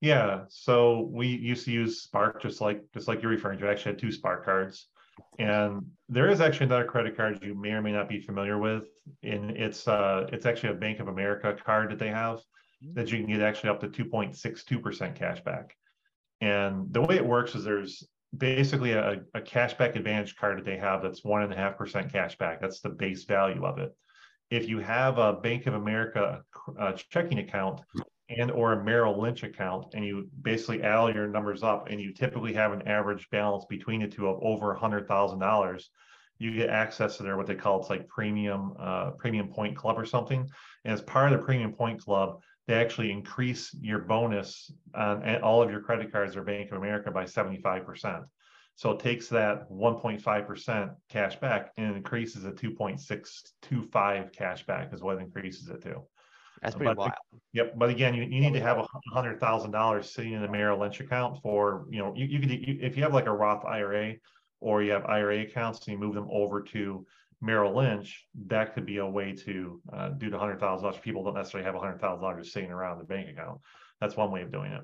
[0.02, 3.68] yeah, so we used to use Spark just like just like you're referring to.
[3.68, 4.88] I actually had two Spark cards,
[5.38, 8.88] and there is actually another credit card you may or may not be familiar with.
[9.22, 12.94] And it's uh it's actually a Bank of America card that they have mm-hmm.
[12.94, 15.76] that you can get actually up to 2.62% cash back.
[16.40, 18.02] And the way it works is there's
[18.36, 22.12] basically a, a cashback advantage card that they have that's one and a half percent
[22.12, 22.60] cash back.
[22.60, 23.94] That's the base value of it.
[24.50, 26.42] If you have a Bank of America
[26.76, 27.82] uh, checking account,
[28.28, 32.00] and or a Merrill Lynch account, and you basically add all your numbers up, and
[32.00, 35.90] you typically have an average balance between the two of over hundred thousand dollars,
[36.38, 39.98] you get access to their what they call it's like premium uh, premium point club
[39.98, 40.48] or something.
[40.84, 45.62] And as part of the premium point club, they actually increase your bonus on all
[45.62, 48.24] of your credit cards or Bank of America by 75%.
[48.76, 55.18] So it takes that 1.5% cash back and increases it 2.625 cash back is what
[55.18, 56.02] increases it to.
[56.62, 57.12] That's pretty but, wild.
[57.54, 57.74] Yep.
[57.76, 60.78] But again, you, you need to have a hundred thousand dollars sitting in a Merrill
[60.78, 63.64] Lynch account for, you know, you, you could, you, if you have like a Roth
[63.64, 64.14] IRA
[64.60, 67.04] or you have IRA accounts and you move them over to
[67.40, 71.00] Merrill Lynch, that could be a way to uh, do the hundred thousand dollars.
[71.02, 73.60] People don't necessarily have a hundred thousand dollars sitting around the bank account.
[74.00, 74.82] That's one way of doing it.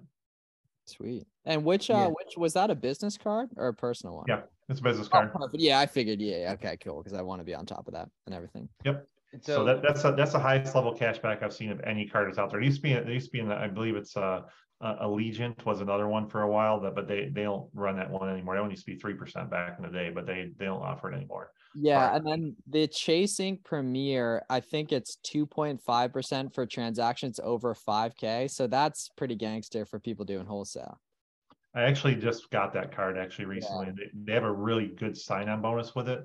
[0.86, 1.26] Sweet.
[1.44, 2.06] And which uh Yeah.
[2.08, 4.24] which was that a business card or a personal one?
[4.26, 5.32] Yeah, It's a business Oh, card.
[5.32, 5.62] perfect.
[5.62, 6.20] Yeah, I figured.
[6.20, 6.38] Yeah.
[6.38, 6.76] yeah, Okay.
[6.78, 7.02] Cool.
[7.02, 8.68] Because I want to be on top of that and everything.
[9.42, 12.38] So that, that's, a- that's the highest level cashback I've seen of any card that's
[12.38, 12.60] out there.
[12.60, 14.42] It used to be, there used to be, in the- I believe it's uh,
[14.80, 18.10] uh, Alliant was another one for a while, that, but they, they don't run that
[18.10, 18.54] one anymore.
[18.54, 20.82] That one used to be three percent back in the day, but they, they don't
[20.82, 21.50] offer it anymore.
[21.74, 26.64] Yeah, and then the Chase Ink Premier, I think it's two point five percent for
[26.64, 28.48] transactions over five k.
[28.48, 31.00] So that's pretty gangster for people doing wholesale.
[31.74, 33.88] I actually just got that card actually recently.
[33.96, 36.20] They, they have a really good sign-on bonus with it.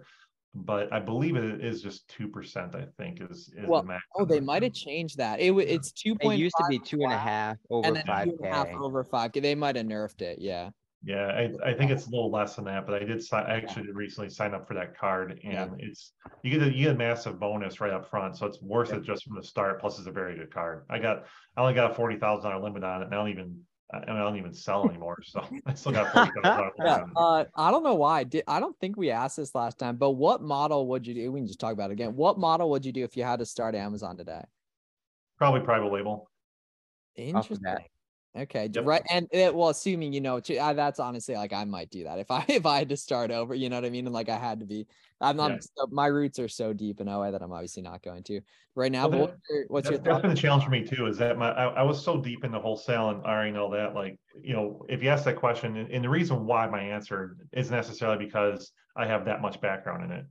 [0.56, 4.04] But I believe it is just two percent, I think is, is Well, the max.
[4.16, 5.40] Oh, they might have changed that.
[5.40, 8.06] It wa- it's two It used to be two and a half over and then
[8.06, 9.32] five two and a half over five.
[9.34, 10.38] They might have nerfed it.
[10.40, 10.70] Yeah.
[11.06, 11.26] Yeah,
[11.66, 13.88] I, I think it's a little less than that, but I did sign, I actually
[13.88, 15.64] did recently sign up for that card Yeah.
[15.64, 16.14] and it's,
[16.44, 19.04] you get a, you get a massive bonus right up front, so it's worth it
[19.04, 20.86] just from the start, plus it's a very good card.
[20.90, 21.26] I got,
[21.58, 23.60] I only got a forty thousand dollar limit on it, and I don't even,
[23.94, 26.14] I I mean, I don't even sell anymore, so I still got
[26.80, 27.06] Yeah.
[27.16, 28.24] Uh, I don't know why.
[28.24, 31.32] Did I don't think we asked this last time, but what model would you do?
[31.32, 32.16] We can just talk about it again.
[32.16, 34.44] What model would you do if you had to start Amazon today?
[35.38, 36.30] Probably private label.
[37.34, 37.82] Off of that.
[37.82, 37.93] Interesting.
[38.36, 38.86] Okay, Yep.
[38.86, 42.32] right, and it, well, assuming you know, that's honestly like I might do that if
[42.32, 43.54] I if I had to start over.
[43.54, 44.06] You know what I mean?
[44.08, 44.88] And like I had to be.
[45.22, 45.52] I'm not.
[45.52, 45.58] Yeah.
[45.62, 48.42] so- my roots are so deep in OA that I'm obviously not going to
[48.76, 49.08] right now.
[49.08, 50.22] Well, But that- what's your, what's your That's, that's thought?
[50.24, 52.60] been a challenge for me too, is that my, I, I was so deep into
[52.60, 55.92] wholesale and I already know that, like, you know, if you ask that question, and,
[55.92, 60.12] and the reason why my answer is necessarily because I have that much background in
[60.12, 60.26] it.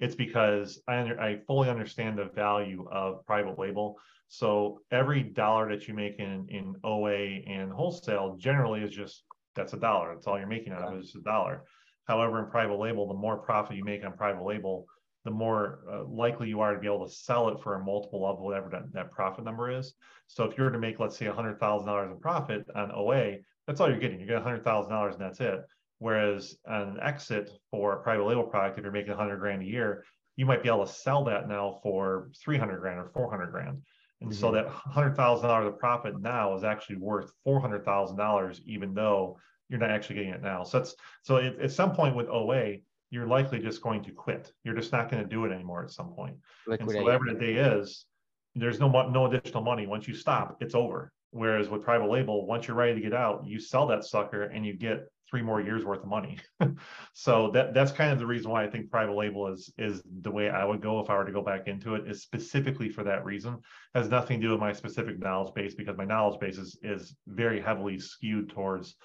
[0.00, 3.96] It's because I, under- I fully understand the value of private label.
[4.28, 9.72] So every dollar that you make in, in OA and wholesale generally is just, that's
[9.72, 10.14] a dollar.
[10.14, 11.64] That's all you're making out of it is a dollar.
[12.04, 14.86] However, in private label, the more profit you make on private label,
[15.24, 18.26] the more uh, likely you are to be able to sell it for a multiple
[18.26, 19.94] of whatever that, that profit number is.
[20.26, 23.36] So if you're to make, let's say, a hundred thousand dollars in profit on OA,
[23.66, 24.20] that's all you're getting.
[24.20, 25.60] You get a hundred thousand dollars and that's it.
[25.98, 30.04] Whereas an exit for a private label product, if you're making hundred grand a year,
[30.36, 33.50] you might be able to sell that now for three hundred grand or four hundred
[33.50, 33.82] grand.
[34.20, 34.54] And so Mhm.
[34.54, 38.94] that hundred thousand dollars of profit now is actually worth four hundred thousand dollars, even
[38.94, 40.62] though you're not actually getting it now.
[40.62, 42.78] So that's so at, at some point with OA,
[43.10, 44.52] you're likely just going to quit.
[44.64, 46.36] You're just not going to do it anymore at some point.
[46.80, 48.06] And so whatever the day is,
[48.54, 49.86] there's no no additional money.
[49.86, 51.12] Once you stop, it's over.
[51.30, 54.64] Whereas with private label, once you're ready to get out, you sell that sucker and
[54.64, 56.38] you get three more years worth of money.
[57.12, 60.30] so that that's kind of the reason why I think private label is is the
[60.30, 63.04] way I would go if I were to go back into it, is specifically for
[63.04, 63.58] that reason.
[63.94, 67.14] Has nothing to do with my specific knowledge base because my knowledge base is is
[67.26, 68.96] very heavily skewed towards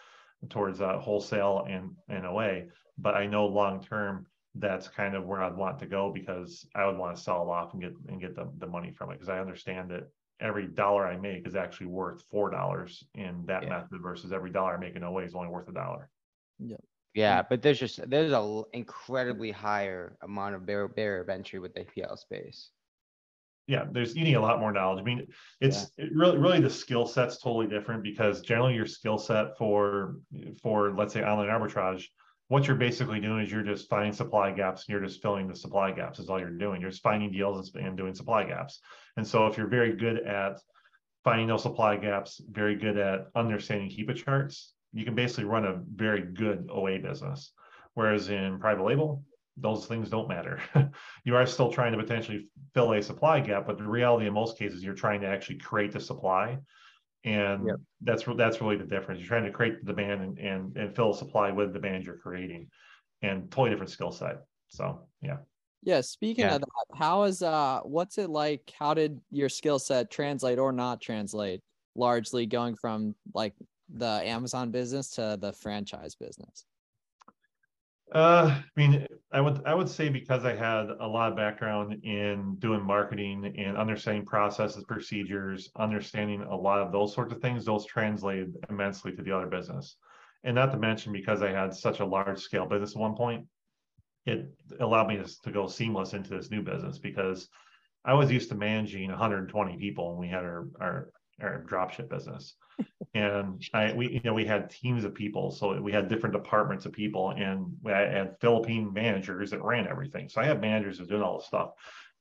[0.49, 2.63] towards uh, wholesale and and OA.
[2.97, 6.85] But I know long term that's kind of where I'd want to go because I
[6.85, 9.15] would want to sell it off and get and get the, the money from it
[9.15, 10.09] because I understand that
[10.43, 13.69] every dollar I make is actually worth four dollars in that Yeah.
[13.69, 16.09] method versus every dollar I make in OA is only worth a dollar.
[16.59, 16.77] Yeah,
[17.15, 21.59] Yeah, but there's just, there's a l- incredibly higher amount of barrier, barrier of entry
[21.59, 22.69] with the PL space.
[23.65, 24.99] Yeah, there's you need a lot more knowledge.
[24.99, 25.27] I mean,
[25.61, 30.17] it's it really really the skill set's totally different because generally your skill set for
[30.61, 32.03] for let's say online arbitrage,
[32.53, 35.55] what you're basically doing is you're just finding supply gaps and you're just filling the
[35.55, 36.79] supply gaps is all you're doing.
[36.79, 38.79] You're just finding deals and- doing supply gaps.
[39.17, 40.59] And so if you're very good at
[41.23, 45.81] finding those supply gaps, very good at understanding Keepa charts, you can basically run a
[45.95, 47.53] very good OA business.
[47.95, 49.23] Whereas in private label,
[49.57, 50.61] those things don't matter.
[51.25, 54.59] you are still trying to potentially fill a supply gap, but the reality in most
[54.59, 56.59] cases, you're trying to actually create the supply.
[57.25, 57.75] And Yep.
[58.01, 59.19] that's that's really the difference.
[59.19, 62.05] You're trying to create the demand and, and, and fill a supply with the demand
[62.05, 62.69] you're creating
[63.21, 64.43] and totally different skill set.
[64.67, 65.37] So yeah.
[65.83, 66.55] Yeah, speaking Yeah.
[66.55, 68.71] of that, how is uh what's it like?
[68.77, 71.61] How did your skill set translate or not translate
[71.95, 73.53] largely going from like
[73.93, 76.65] the Amazon business to the franchise business?
[78.13, 82.03] Uh, I mean, I would I would say because I had a lot of background
[82.03, 87.65] in doing marketing and understanding processes, procedures, understanding a lot of those sorts of things,
[87.65, 89.95] those translated immensely to the other business.
[90.43, 93.47] And not to mention because I had such a large scale business at one point,
[94.27, 94.45] it
[94.79, 97.49] allowed me to, go seamless into this new business because
[98.05, 101.09] I was used to managing 120 people when we had our our,
[101.41, 102.57] our dropship business
[103.13, 106.85] and I we you know we had teams of people, so we had different departments
[106.85, 110.29] of people, and we had Philippine managers that ran everything.
[110.29, 111.71] So I had managers that did all the stuff.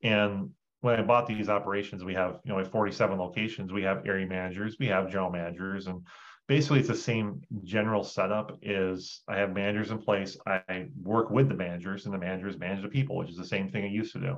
[0.02, 3.72] And when I bought these operations, we have you know we have 47 locations.
[3.72, 6.06] We have area managers, we have general managers, and
[6.46, 8.58] basically it's the same general setup.
[8.60, 10.36] Is I have managers in place.
[10.46, 13.70] I work with the managers, and the managers manage the people, which is the same
[13.70, 14.36] thing I used to do.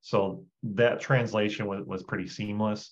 [0.00, 2.90] So that translation was, was pretty seamless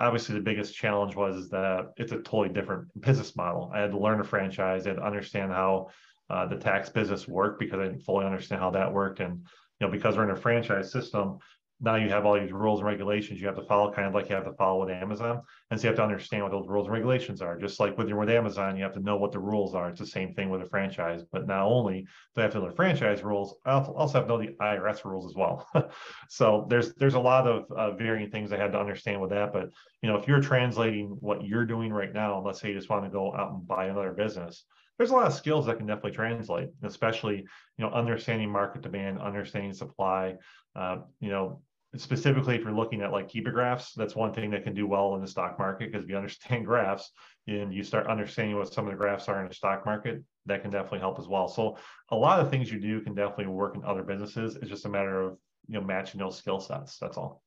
[0.00, 3.70] obviously the biggest challenge was that it's a totally different business model.
[3.74, 4.86] I had to learn a franchise.
[4.86, 5.88] I had to understand how
[6.30, 9.20] uh, the tax business worked because I didn't fully understand how that worked.
[9.20, 9.46] And
[9.80, 11.38] you know, because we're in a franchise system,
[11.80, 14.28] now you have all these rules and regulations you have to follow, kind of like
[14.28, 15.42] you have to follow with Amazon.
[15.70, 17.56] And so you have to understand what those rules and regulations are.
[17.56, 19.88] Just like with your with Amazon, you have to know what the rules are.
[19.88, 21.22] It's the same thing with a franchise.
[21.30, 22.02] But not only
[22.34, 25.04] do I have to know the franchise rules, I also have to know the IRS
[25.04, 25.68] rules as well.
[26.28, 29.52] so there's there's a lot of uh, varying things I had to understand with that.
[29.52, 29.70] But
[30.02, 33.04] you know, if you're translating what you're doing right now, let's say you just want
[33.04, 34.64] to go out and buy another business,
[34.96, 39.20] there's a lot of skills that can definitely translate, especially you know understanding market demand,
[39.20, 40.34] understanding supply.
[40.74, 41.60] Uh, you know,
[41.96, 45.14] specifically if you're looking at like Keepa graphs, that's one thing that can do well
[45.14, 47.10] in the stock market because if you understand graphs
[47.46, 50.62] and you start understanding what some of the graphs are in the stock market, that
[50.62, 51.48] can definitely help as well.
[51.48, 51.78] So
[52.10, 54.56] a lot of things you do can definitely work in other businesses.
[54.56, 56.98] It's just a matter of you know matching those skill sets.
[56.98, 57.42] That's all.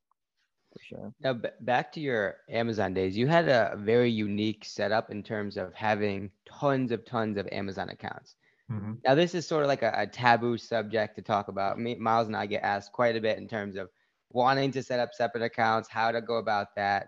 [0.74, 1.14] For sure.
[1.20, 5.58] Now b- back to your Amazon days, you had a very unique setup in terms
[5.58, 8.36] of having tons of tons of Amazon accounts.
[8.72, 8.94] Mm-hmm.
[9.06, 11.78] Now this is sort of like a, a taboo subject to talk about.
[11.78, 13.90] Me, Miles and I get asked quite a bit in terms of
[14.34, 17.08] wanting to set up separate accounts, how to go about that.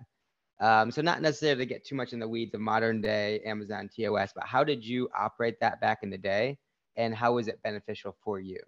[0.60, 3.90] Um, so not necessarily to get too much in the weeds of modern day Amazon
[3.90, 6.58] TOS, but how did you operate that back in the day,
[6.96, 8.60] and how was it beneficial for you?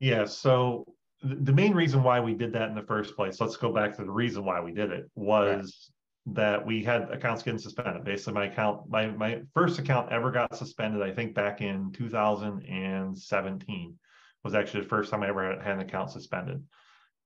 [0.00, 0.86] Yeah, so
[1.22, 4.04] the main reason why we did that in the first place, let's go back to
[4.04, 5.90] the reason why we did it, was
[6.26, 6.32] yeah.
[6.34, 8.04] that we had accounts getting suspended.
[8.04, 13.98] Basically, my account, my my first account ever got suspended, I think back in 2017
[14.42, 16.64] was actually the first time I ever had an account suspended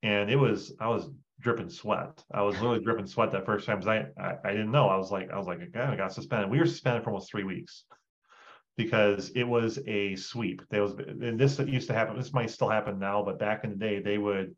[0.04, 1.08] and it was I was
[1.40, 2.22] dripping sweat.
[2.32, 4.88] I was literally dripping sweat that first time because I, I, I didn't know.
[4.88, 6.50] I was like I was like I got suspended.
[6.50, 7.84] We were suspended for almost three weeks
[8.76, 10.62] because it was a sweep.
[10.70, 12.16] There was and this used to happen.
[12.16, 14.54] This might still happen now, but back in the day they would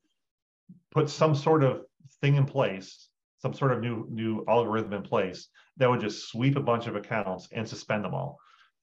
[0.90, 1.82] put some sort of
[2.20, 6.56] thing in place, some sort of new new algorithm in place that would just sweep
[6.56, 8.38] a bunch of accounts and suspend them all.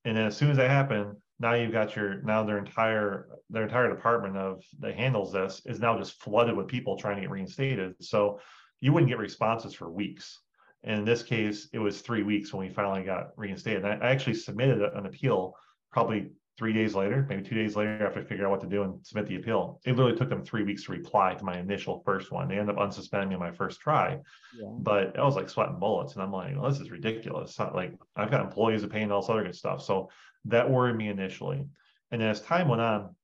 [0.05, 3.63] And then as soon as that happened, now you've got your now their entire their
[3.63, 7.31] entire department of that handles this is now just flooded with people trying to get
[7.31, 7.95] reinstated.
[8.01, 8.39] So
[8.79, 10.39] you wouldn't get responses for weeks.
[10.83, 13.85] And in this case, it was three weeks when we finally got reinstated.
[13.85, 15.55] I, I actually submitted an appeal
[15.91, 18.83] probably three days later, maybe two days later after I figured out what to do
[18.83, 19.79] and submit the appeal.
[19.85, 22.47] It literally took them three weeks to reply to my initial first one.
[22.47, 24.19] They ended up unsuspending me on my first try,
[24.59, 24.67] yeah.
[24.79, 26.13] but I was like sweating bullets.
[26.13, 27.57] And I'm like, well, this is ridiculous.
[27.57, 29.81] Like I've got employees that pay and all this other good stuff.
[29.81, 30.09] So
[30.45, 31.65] that worried me initially.
[32.11, 33.15] And as time went on,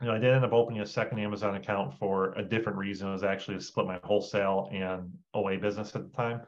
[0.00, 3.08] you know, I did end up opening a second Amazon account for a different reason.
[3.08, 6.42] It was actually to split my wholesale and OA business at the time.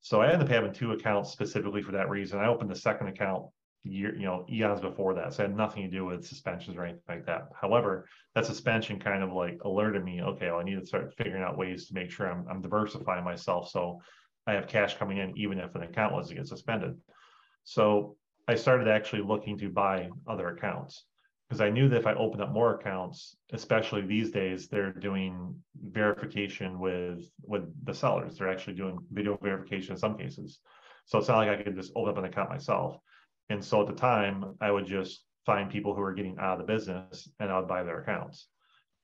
[0.00, 2.38] So I ended up having two accounts specifically for that reason.
[2.38, 3.46] I opened the second account
[3.82, 5.32] year, you know, eons before that.
[5.32, 7.48] So had nothing to do with suspensions or anything like that.
[7.60, 11.42] However, that suspension kind of like alerted me, okay, well, I need to start figuring
[11.42, 13.70] out ways to make sure I'm, I'm diversifying myself.
[13.70, 14.00] So
[14.46, 16.96] I have cash coming in, even if an account was to get suspended.
[17.64, 18.16] So
[18.48, 21.04] I started actually looking to buy other accounts
[21.48, 25.54] because I knew that if I opened up more accounts, especially these days, they're doing
[25.80, 28.38] verification with with the sellers.
[28.38, 30.60] They're actually doing video verification in some cases.
[31.04, 32.98] So it's not like I could just open up an account myself.
[33.50, 36.66] And so at the time, I would just find people who are getting out of
[36.66, 38.48] the business and I would buy their accounts.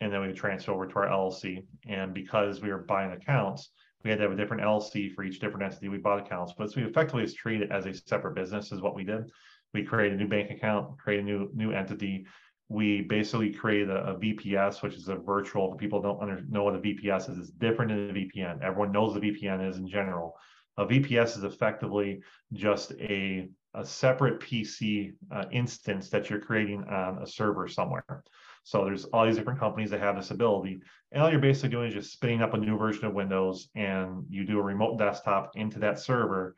[0.00, 1.64] And then we would transfer over to our LLC.
[1.86, 3.70] And because we were buying accounts,
[4.04, 6.52] we had to have a different LLC for each different entity we bought accounts.
[6.56, 9.30] But so we effectively just treat it as a separate business is what we did.
[9.72, 12.26] We created a new bank account, create a new new entity.
[12.68, 15.70] We basically created a, a VPS, which is a virtual.
[15.70, 18.62] For people don't under, know what a VPS is, it's different than a VPN.
[18.62, 20.36] Everyone knows the VPN is in general.
[20.76, 22.20] A VPS is effectively
[22.52, 28.24] just a, a separate PC uh, instance that you're creating on a server somewhere.
[28.64, 30.80] So there's all these different companies that have this ability.
[31.12, 34.24] And all you're basically doing is just spinning up a new version of Windows and
[34.30, 36.56] you do a remote desktop into that server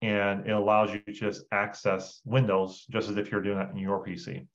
[0.00, 3.78] and it allows you to just access Windows just as if you're doing that in
[3.78, 4.46] your PC.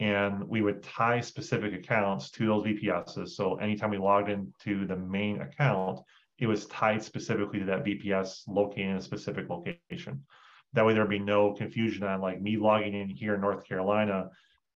[0.00, 3.28] And we would tie specific accounts to those VPSs.
[3.28, 6.00] So anytime we logged into the main account,
[6.38, 10.24] it was tied specifically to that VPS located in a specific location.
[10.72, 14.30] That way there'd be no confusion on like me logging in here in North Carolina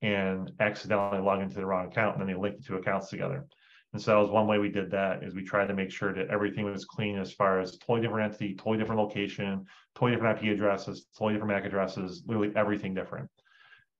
[0.04, 3.46] and accidentally log into the wrong account and then they link the two accounts together.
[3.93, 6.14] And so that was one way we did that is we tried to make sure
[6.14, 10.43] that everything was clean as far as totally different entity, totally different location, totally different
[10.43, 13.30] IP addresses, totally different MAC addresses, literally everything different.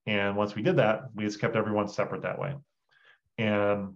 [0.06, 2.54] And once we did that, we just kept everyone separate that way.
[3.38, 3.94] And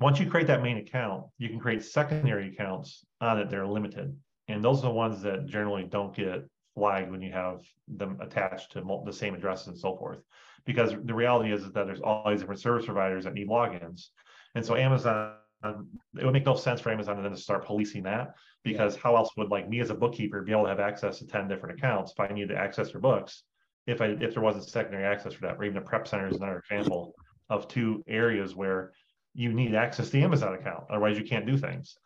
[0.00, 3.66] once you create that main account, you can create secondary accounts on it that are
[3.66, 4.16] limited.
[4.48, 8.72] And those are the ones that generally don't get flagged when you have them attached
[8.72, 10.20] to the same addresses and so forth
[10.64, 14.08] because the reality is, is that there's all these different service providers that need logins.
[14.54, 15.34] And so Amazon
[15.64, 18.34] it would make no sense for Amazon to then start policing that
[18.64, 21.26] because how else would like me as a bookkeeper be able to have access to
[21.26, 23.44] 10 different accounts if I need to access your books?
[23.86, 26.36] If I if there wasn't secondary access for that, or even a prep center is
[26.36, 27.14] another example
[27.50, 28.92] of two areas where
[29.34, 30.84] you need access to the Amazon account.
[30.90, 31.96] Otherwise, you can't do things.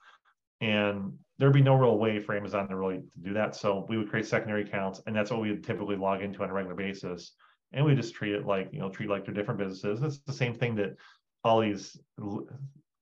[0.61, 3.55] And there'd be no real way for Amazon to really do that.
[3.55, 6.49] So we would create secondary accounts, and that's what we would typically log into on
[6.49, 7.33] a regular basis.
[7.73, 10.03] And we just treat it like, you know, treat like they're different businesses.
[10.03, 10.97] It's the same thing that
[11.45, 11.99] all these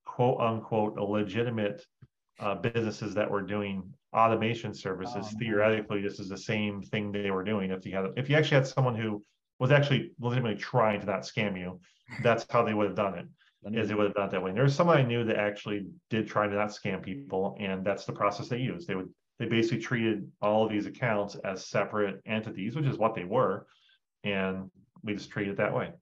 [0.05, 1.85] quote unquote legitimate
[2.41, 5.27] uh, businesses that were doing automation services.
[5.33, 7.71] Oh, theoretically, this is the same thing they were doing.
[7.71, 9.23] If you had, if you actually had someone who
[9.59, 11.81] was actually legitimately trying to not scam you,
[12.23, 13.27] that's how they would have done it
[13.73, 14.51] is it would have done it that way.
[14.51, 18.05] And there's someone I knew that actually did try to not scam people, and that's
[18.05, 18.87] the process they used.
[18.87, 19.09] They would
[19.39, 23.67] they basically treated all of these accounts as separate entities, which is what they were,
[24.25, 24.71] and
[25.03, 25.93] we just treat it that way.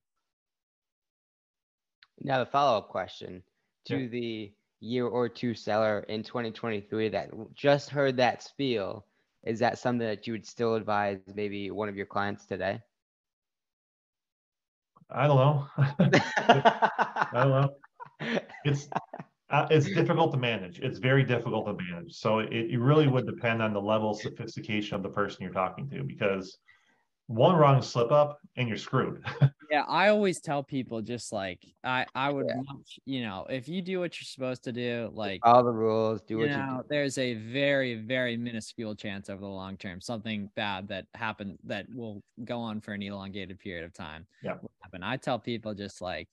[2.21, 3.43] Now the follow-up question
[3.87, 4.09] to Yeah.
[4.09, 9.07] the year or two seller in 2023 that just heard that spiel,
[9.45, 12.81] is that something that you would still advise maybe one of your clients today?
[15.11, 15.67] I don't know.
[15.77, 17.77] I don't know.
[18.65, 18.89] It's
[19.51, 20.79] uh, it's difficult to manage.
[20.79, 22.13] It's very difficult to manage.
[22.13, 25.53] So it, it really would depend on the level of sophistication of the person you're
[25.53, 26.59] talking to because
[27.35, 29.25] one wrong slip up and you're screwed.
[29.71, 32.55] Yeah, I always tell people just like I I would Yeah.
[32.55, 36.23] much, you know, if you do what you're supposed to do, like All the rules,
[36.23, 36.85] do you what you know, do.
[36.89, 41.87] there's a very very minuscule chance over the long term something bad that happened that
[41.95, 44.27] will go on for an elongated period of time.
[44.43, 44.59] Yeah.
[44.63, 45.03] will happen.
[45.03, 46.29] I tell people just like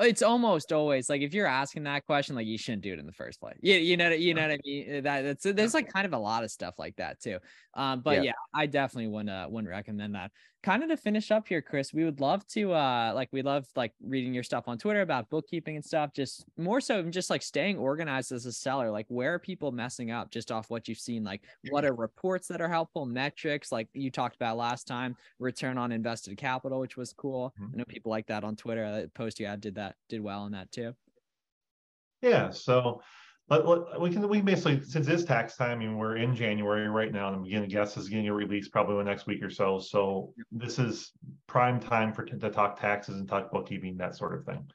[0.00, 3.06] it's almost always like if you're asking that question, like you shouldn't do it in
[3.06, 3.56] the first place.
[3.62, 5.02] You, you know, you know what I mean?
[5.02, 7.38] That that's there's like kind of a lot of stuff like that too.
[7.74, 8.22] Um, but Yeah.
[8.22, 10.32] yeah, I definitely wouldn't uh, wouldn't recommend that.
[10.66, 13.68] Kind of to finish up here, Chris, we would love to uh like we love
[13.76, 16.12] like reading your stuff on Twitter about bookkeeping and stuff.
[16.12, 18.90] Just more so just like staying organized as a seller.
[18.90, 21.22] Like where are people messing up just off what you've seen?
[21.22, 25.78] Like what are reports that are helpful, metrics like you talked about last time, return
[25.78, 27.54] on invested capital, which was cool.
[27.60, 27.70] Mhm.
[27.72, 29.02] I know people like that on Twitter.
[29.02, 30.96] The post you had did that did well on that too.
[32.22, 33.02] Yeah, so
[33.48, 37.12] let, let- we can we basically since it's tax time and we're in January right
[37.12, 39.50] now, and I'm beginning to guess is getting a release probably the next week or
[39.50, 39.78] so.
[39.78, 41.12] So this is
[41.46, 44.68] prime time for to talk taxes and talk bookkeeping, that sort of thing.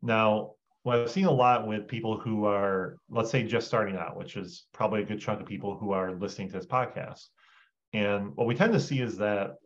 [0.00, 0.52] Now,
[0.84, 4.36] what I've seen a lot with people who are, let's say, just starting out, which
[4.36, 7.26] is probably a good chunk of people who are listening to this podcast.
[7.92, 9.56] And what we tend to see is that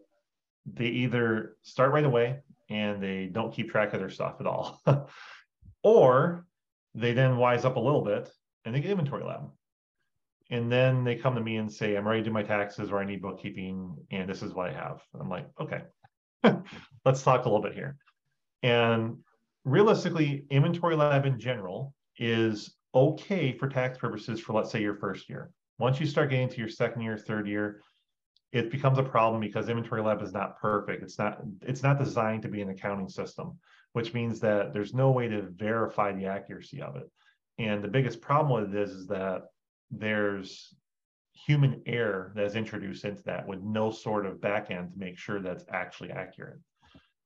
[0.66, 2.40] they either start right away
[2.70, 4.80] and they don't keep track of their stuff at all,
[5.82, 6.46] or
[6.94, 8.30] they then wise up a little bit
[8.64, 9.50] and they get InventoryLab.
[10.50, 12.98] And then they come to me and say, I'm ready to do my taxes or
[12.98, 15.00] I need bookkeeping and this is what I have.
[15.18, 15.82] I'm like, okay,
[17.04, 17.96] let's talk a little bit here.
[18.62, 19.18] And
[19.64, 25.50] realistically, InventoryLab in general is okay for tax purposes for let's say your first year.
[25.78, 27.80] Once you start getting to your second year, third year,
[28.52, 31.02] it becomes a problem because InventoryLab is not perfect.
[31.02, 33.58] It's not it's not designed to be an accounting system,
[33.92, 37.10] which means that there's no way to verify the accuracy of it.
[37.58, 39.42] And the biggest problem with it is, that
[39.90, 40.74] there's
[41.34, 45.40] human error that is introduced into that with no sort of backend to make sure
[45.40, 46.58] that's actually accurate.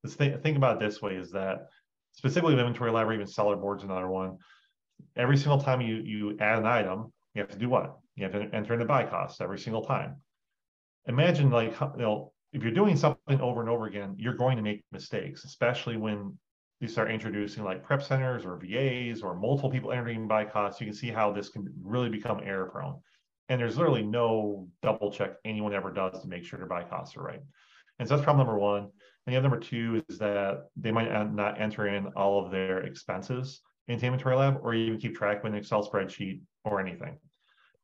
[0.06, 1.66] Thing, think about this way is that
[2.12, 4.38] specifically with inventory or even seller boards, another one,
[5.16, 7.96] every single time you, you add an item, you have to do what?
[8.14, 10.16] You have to enter in the buy cost every single time.
[11.06, 14.62] Imagine like, you know, if you're doing something over and over again, you're going to
[14.62, 16.38] make mistakes, especially when
[16.80, 20.80] you start introducing like prep centers or VAs or multiple people entering buy costs.
[20.80, 23.00] You can see how this can really become error prone.
[23.48, 27.22] And there's literally no double check anyone ever does to make sure their costs are
[27.22, 27.40] right.
[27.98, 28.82] And so that's problem number one.
[28.82, 32.80] And the other number two is that they might not enter in all of their
[32.80, 37.16] expenses into InventoryLab or even keep track of an Excel spreadsheet or anything.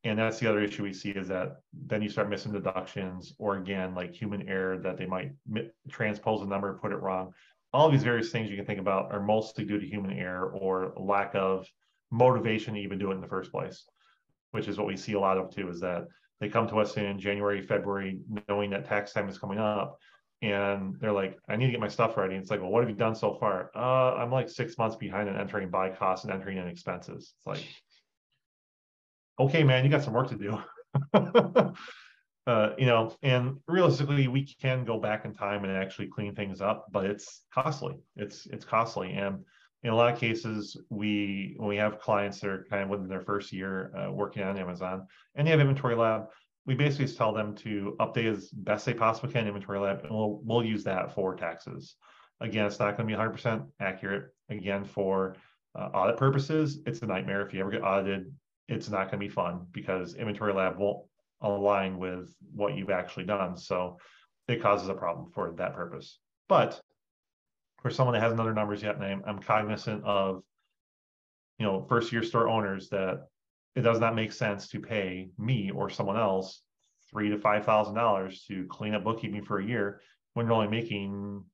[0.04, 3.56] And that's the other issue we see is that then you start missing deductions or
[3.56, 5.32] again, like human error that they might
[5.88, 7.32] transpose a number, put it wrong.
[7.72, 10.92] All these various things you can think about are mostly due to human error or
[10.96, 11.66] lack of
[12.10, 13.84] motivation to even do it in the first place,
[14.50, 16.06] which is what we see a lot of too, is that
[16.40, 18.18] they come to us in January, February,
[18.48, 19.98] knowing that tax time is coming up.
[20.42, 22.34] And they're like, I need to get my stuff ready.
[22.34, 23.70] It's like, well, what have you done so far?
[23.76, 27.32] Uh, I'm like six months behind in entering buy costs and entering in expenses.
[27.38, 27.64] It's like,
[29.38, 30.58] okay, man, you got some work to do.
[32.46, 36.60] uh, you know, and realistically, we can go back in time and actually clean things
[36.60, 37.94] up, but it's costly.
[38.16, 39.44] It's it's costly, and
[39.84, 43.08] in a lot of cases, we when we have clients that are kind of within
[43.08, 46.26] their first year uh, working on Amazon, and they have InventoryLab,
[46.66, 50.40] we basically just tell them to update as best they possibly can InventoryLab, and we'll
[50.44, 51.94] we'll use that for taxes.
[52.40, 54.24] Again, it's not going to be 100% accurate.
[54.50, 55.36] Again, for
[55.78, 57.46] uh, audit purposes, it's a nightmare.
[57.46, 58.34] If you ever get audited,
[58.68, 61.06] it's not going to be fun because InventoryLab won't
[61.42, 63.56] align with what you've actually done.
[63.56, 63.98] So
[64.48, 66.18] it causes a problem for that purpose.
[66.48, 66.80] But
[67.82, 70.42] for someone that hasn't done their numbers yet, name, I'm cognizant of,
[71.58, 73.26] you know, first year store owners that
[73.74, 76.62] it does not make sense to pay me or someone else
[77.10, 80.00] three to five thousand dollars to clean up bookkeeping for a year
[80.34, 81.44] when you're only making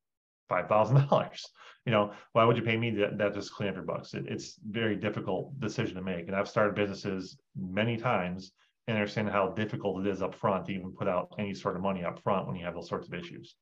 [0.48, 1.46] five thousand dollars.
[1.84, 4.14] You know, why would you pay me that, that just clean up your books?
[4.14, 6.26] It, it's very difficult decision to make.
[6.26, 8.52] And I've started businesses many times
[8.88, 11.82] and understand how difficult it is up front to even put out any sort of
[11.82, 13.54] money up front when you have those sorts of issues.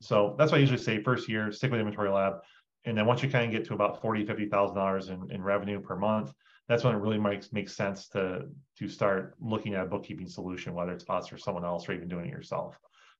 [0.00, 2.40] So that's why I usually say first year, stick with InventoryLab.
[2.86, 5.42] And then once you kind of get to about forty, fifty thousand dollars in, in
[5.42, 6.32] revenue per month,
[6.66, 8.46] that's when it really makes makes sense to
[8.78, 12.08] to start looking at a bookkeeping solution, whether it's us or someone else, or even
[12.08, 12.78] doing it yourself.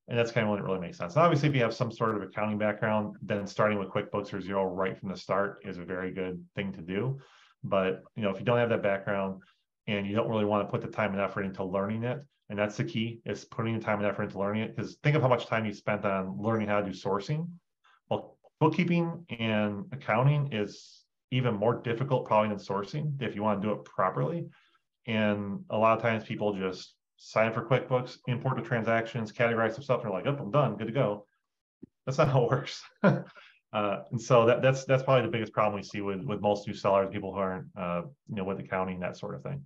[0.08, 1.14] And that's kind of when it really makes sense.
[1.14, 4.40] And obviously, if you have some sort of accounting background, then starting with QuickBooks or
[4.40, 7.18] Xero right from the start is a very good thing to do.
[7.62, 9.42] But you know, if you don't have that background
[9.91, 12.59] and you don't really want to put the time and effort into learning it, and
[12.59, 14.76] that's the key is putting the time and effort into learning it.
[14.76, 17.49] Because think of how much time you spent on learning how to do sourcing.
[18.09, 23.68] Well, bookkeeping and accounting is even more difficult probably than sourcing if you want to
[23.68, 24.47] do it properly.
[25.07, 29.82] And a lot of times people just sign for QuickBooks, import the transactions, categorize some
[29.82, 31.26] stuff, and they're like, "Oh, I'm done, good to go."
[32.07, 32.82] That's not how it works.
[33.03, 33.22] uh,
[33.72, 36.74] and so that, that's that's probably the biggest problem we see with with most new
[36.74, 39.64] sellers, people who aren't uh, you know with accounting that sort of thing.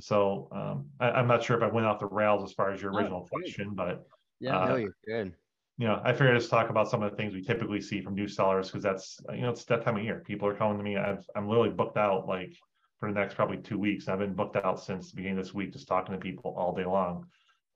[0.00, 2.80] So um, I, am not sure if I went off the rails as far as
[2.80, 4.06] your original oh, question, but
[4.40, 5.34] yeah, uh, no, you're good.
[5.78, 8.00] You know, I figured I'd just talk about some of the things we typically see
[8.00, 10.22] from new sellers because that's you know it's that time of year.
[10.26, 10.96] People are coming to me.
[10.96, 12.54] I've, I'm literally booked out like
[12.98, 14.08] for the next probably two weeks.
[14.08, 16.74] I've been booked out since the beginning of this week, just talking to people all
[16.74, 17.26] day long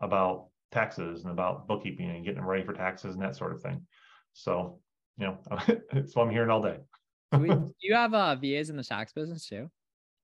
[0.01, 3.61] about taxes and about bookkeeping and getting them ready for taxes and that sort of
[3.61, 3.85] thing.
[4.35, 4.79] So,
[5.19, 5.39] you know,
[5.93, 6.79] it's what I'm hearing all day.
[7.33, 9.71] do you have uh, VAs in the tax business too?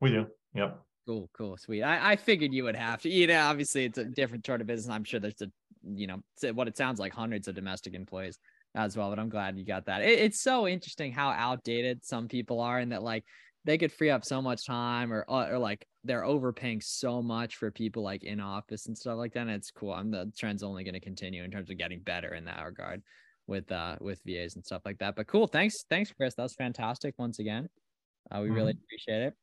[0.00, 0.26] We do.
[0.54, 0.80] Yep.
[1.06, 1.82] Cool, cool, sweet.
[1.82, 3.08] I, I figured you would have to.
[3.08, 4.94] You know, obviously it's a different sort of business.
[4.94, 5.50] I'm sure there's a,
[5.84, 6.22] you know,
[6.52, 8.38] what it sounds like hundreds of domestic employees
[8.74, 9.10] as well.
[9.10, 10.02] But I'm glad you got that.
[10.02, 13.24] It, it's so interesting how outdated some people are, and that like
[13.64, 17.56] they could free up so much time, or uh, or like they're overpaying so much
[17.56, 19.40] for people like in office and stuff like that.
[19.40, 19.92] And it's cool.
[19.92, 23.02] I'm the trend's only going to continue in terms of getting better in that regard
[23.48, 25.16] with uh with VAs and stuff like that.
[25.16, 26.34] But cool, thanks, thanks, Chris.
[26.36, 27.68] That was fantastic once again.
[28.30, 28.54] Uh, we mm-hmm.
[28.54, 29.34] really appreciate it.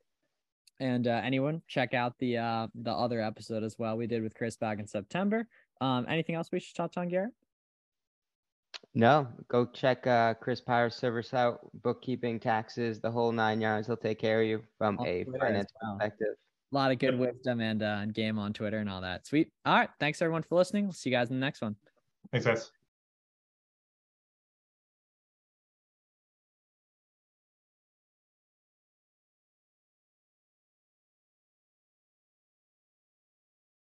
[0.80, 4.34] And uh, anyone check out the uh, the other episode as well we did with
[4.34, 5.48] Chris back in September.
[5.82, 7.34] Um, anything else we should touch on, Garrett?
[8.96, 13.88] No, go check uh, Chris Pyre's service out, bookkeeping, taxes, the whole nine yards.
[13.88, 15.98] He'll take care of you from on a Twitter finance well.
[15.98, 16.36] perspective.
[16.72, 19.26] A lot of good wisdom and uh, and game on Twitter and all that.
[19.26, 19.52] Sweet.
[19.66, 19.90] All right.
[20.00, 20.86] Thanks everyone for listening.
[20.86, 21.76] We'll see you guys in the next one.
[22.32, 22.72] Thanks, guys.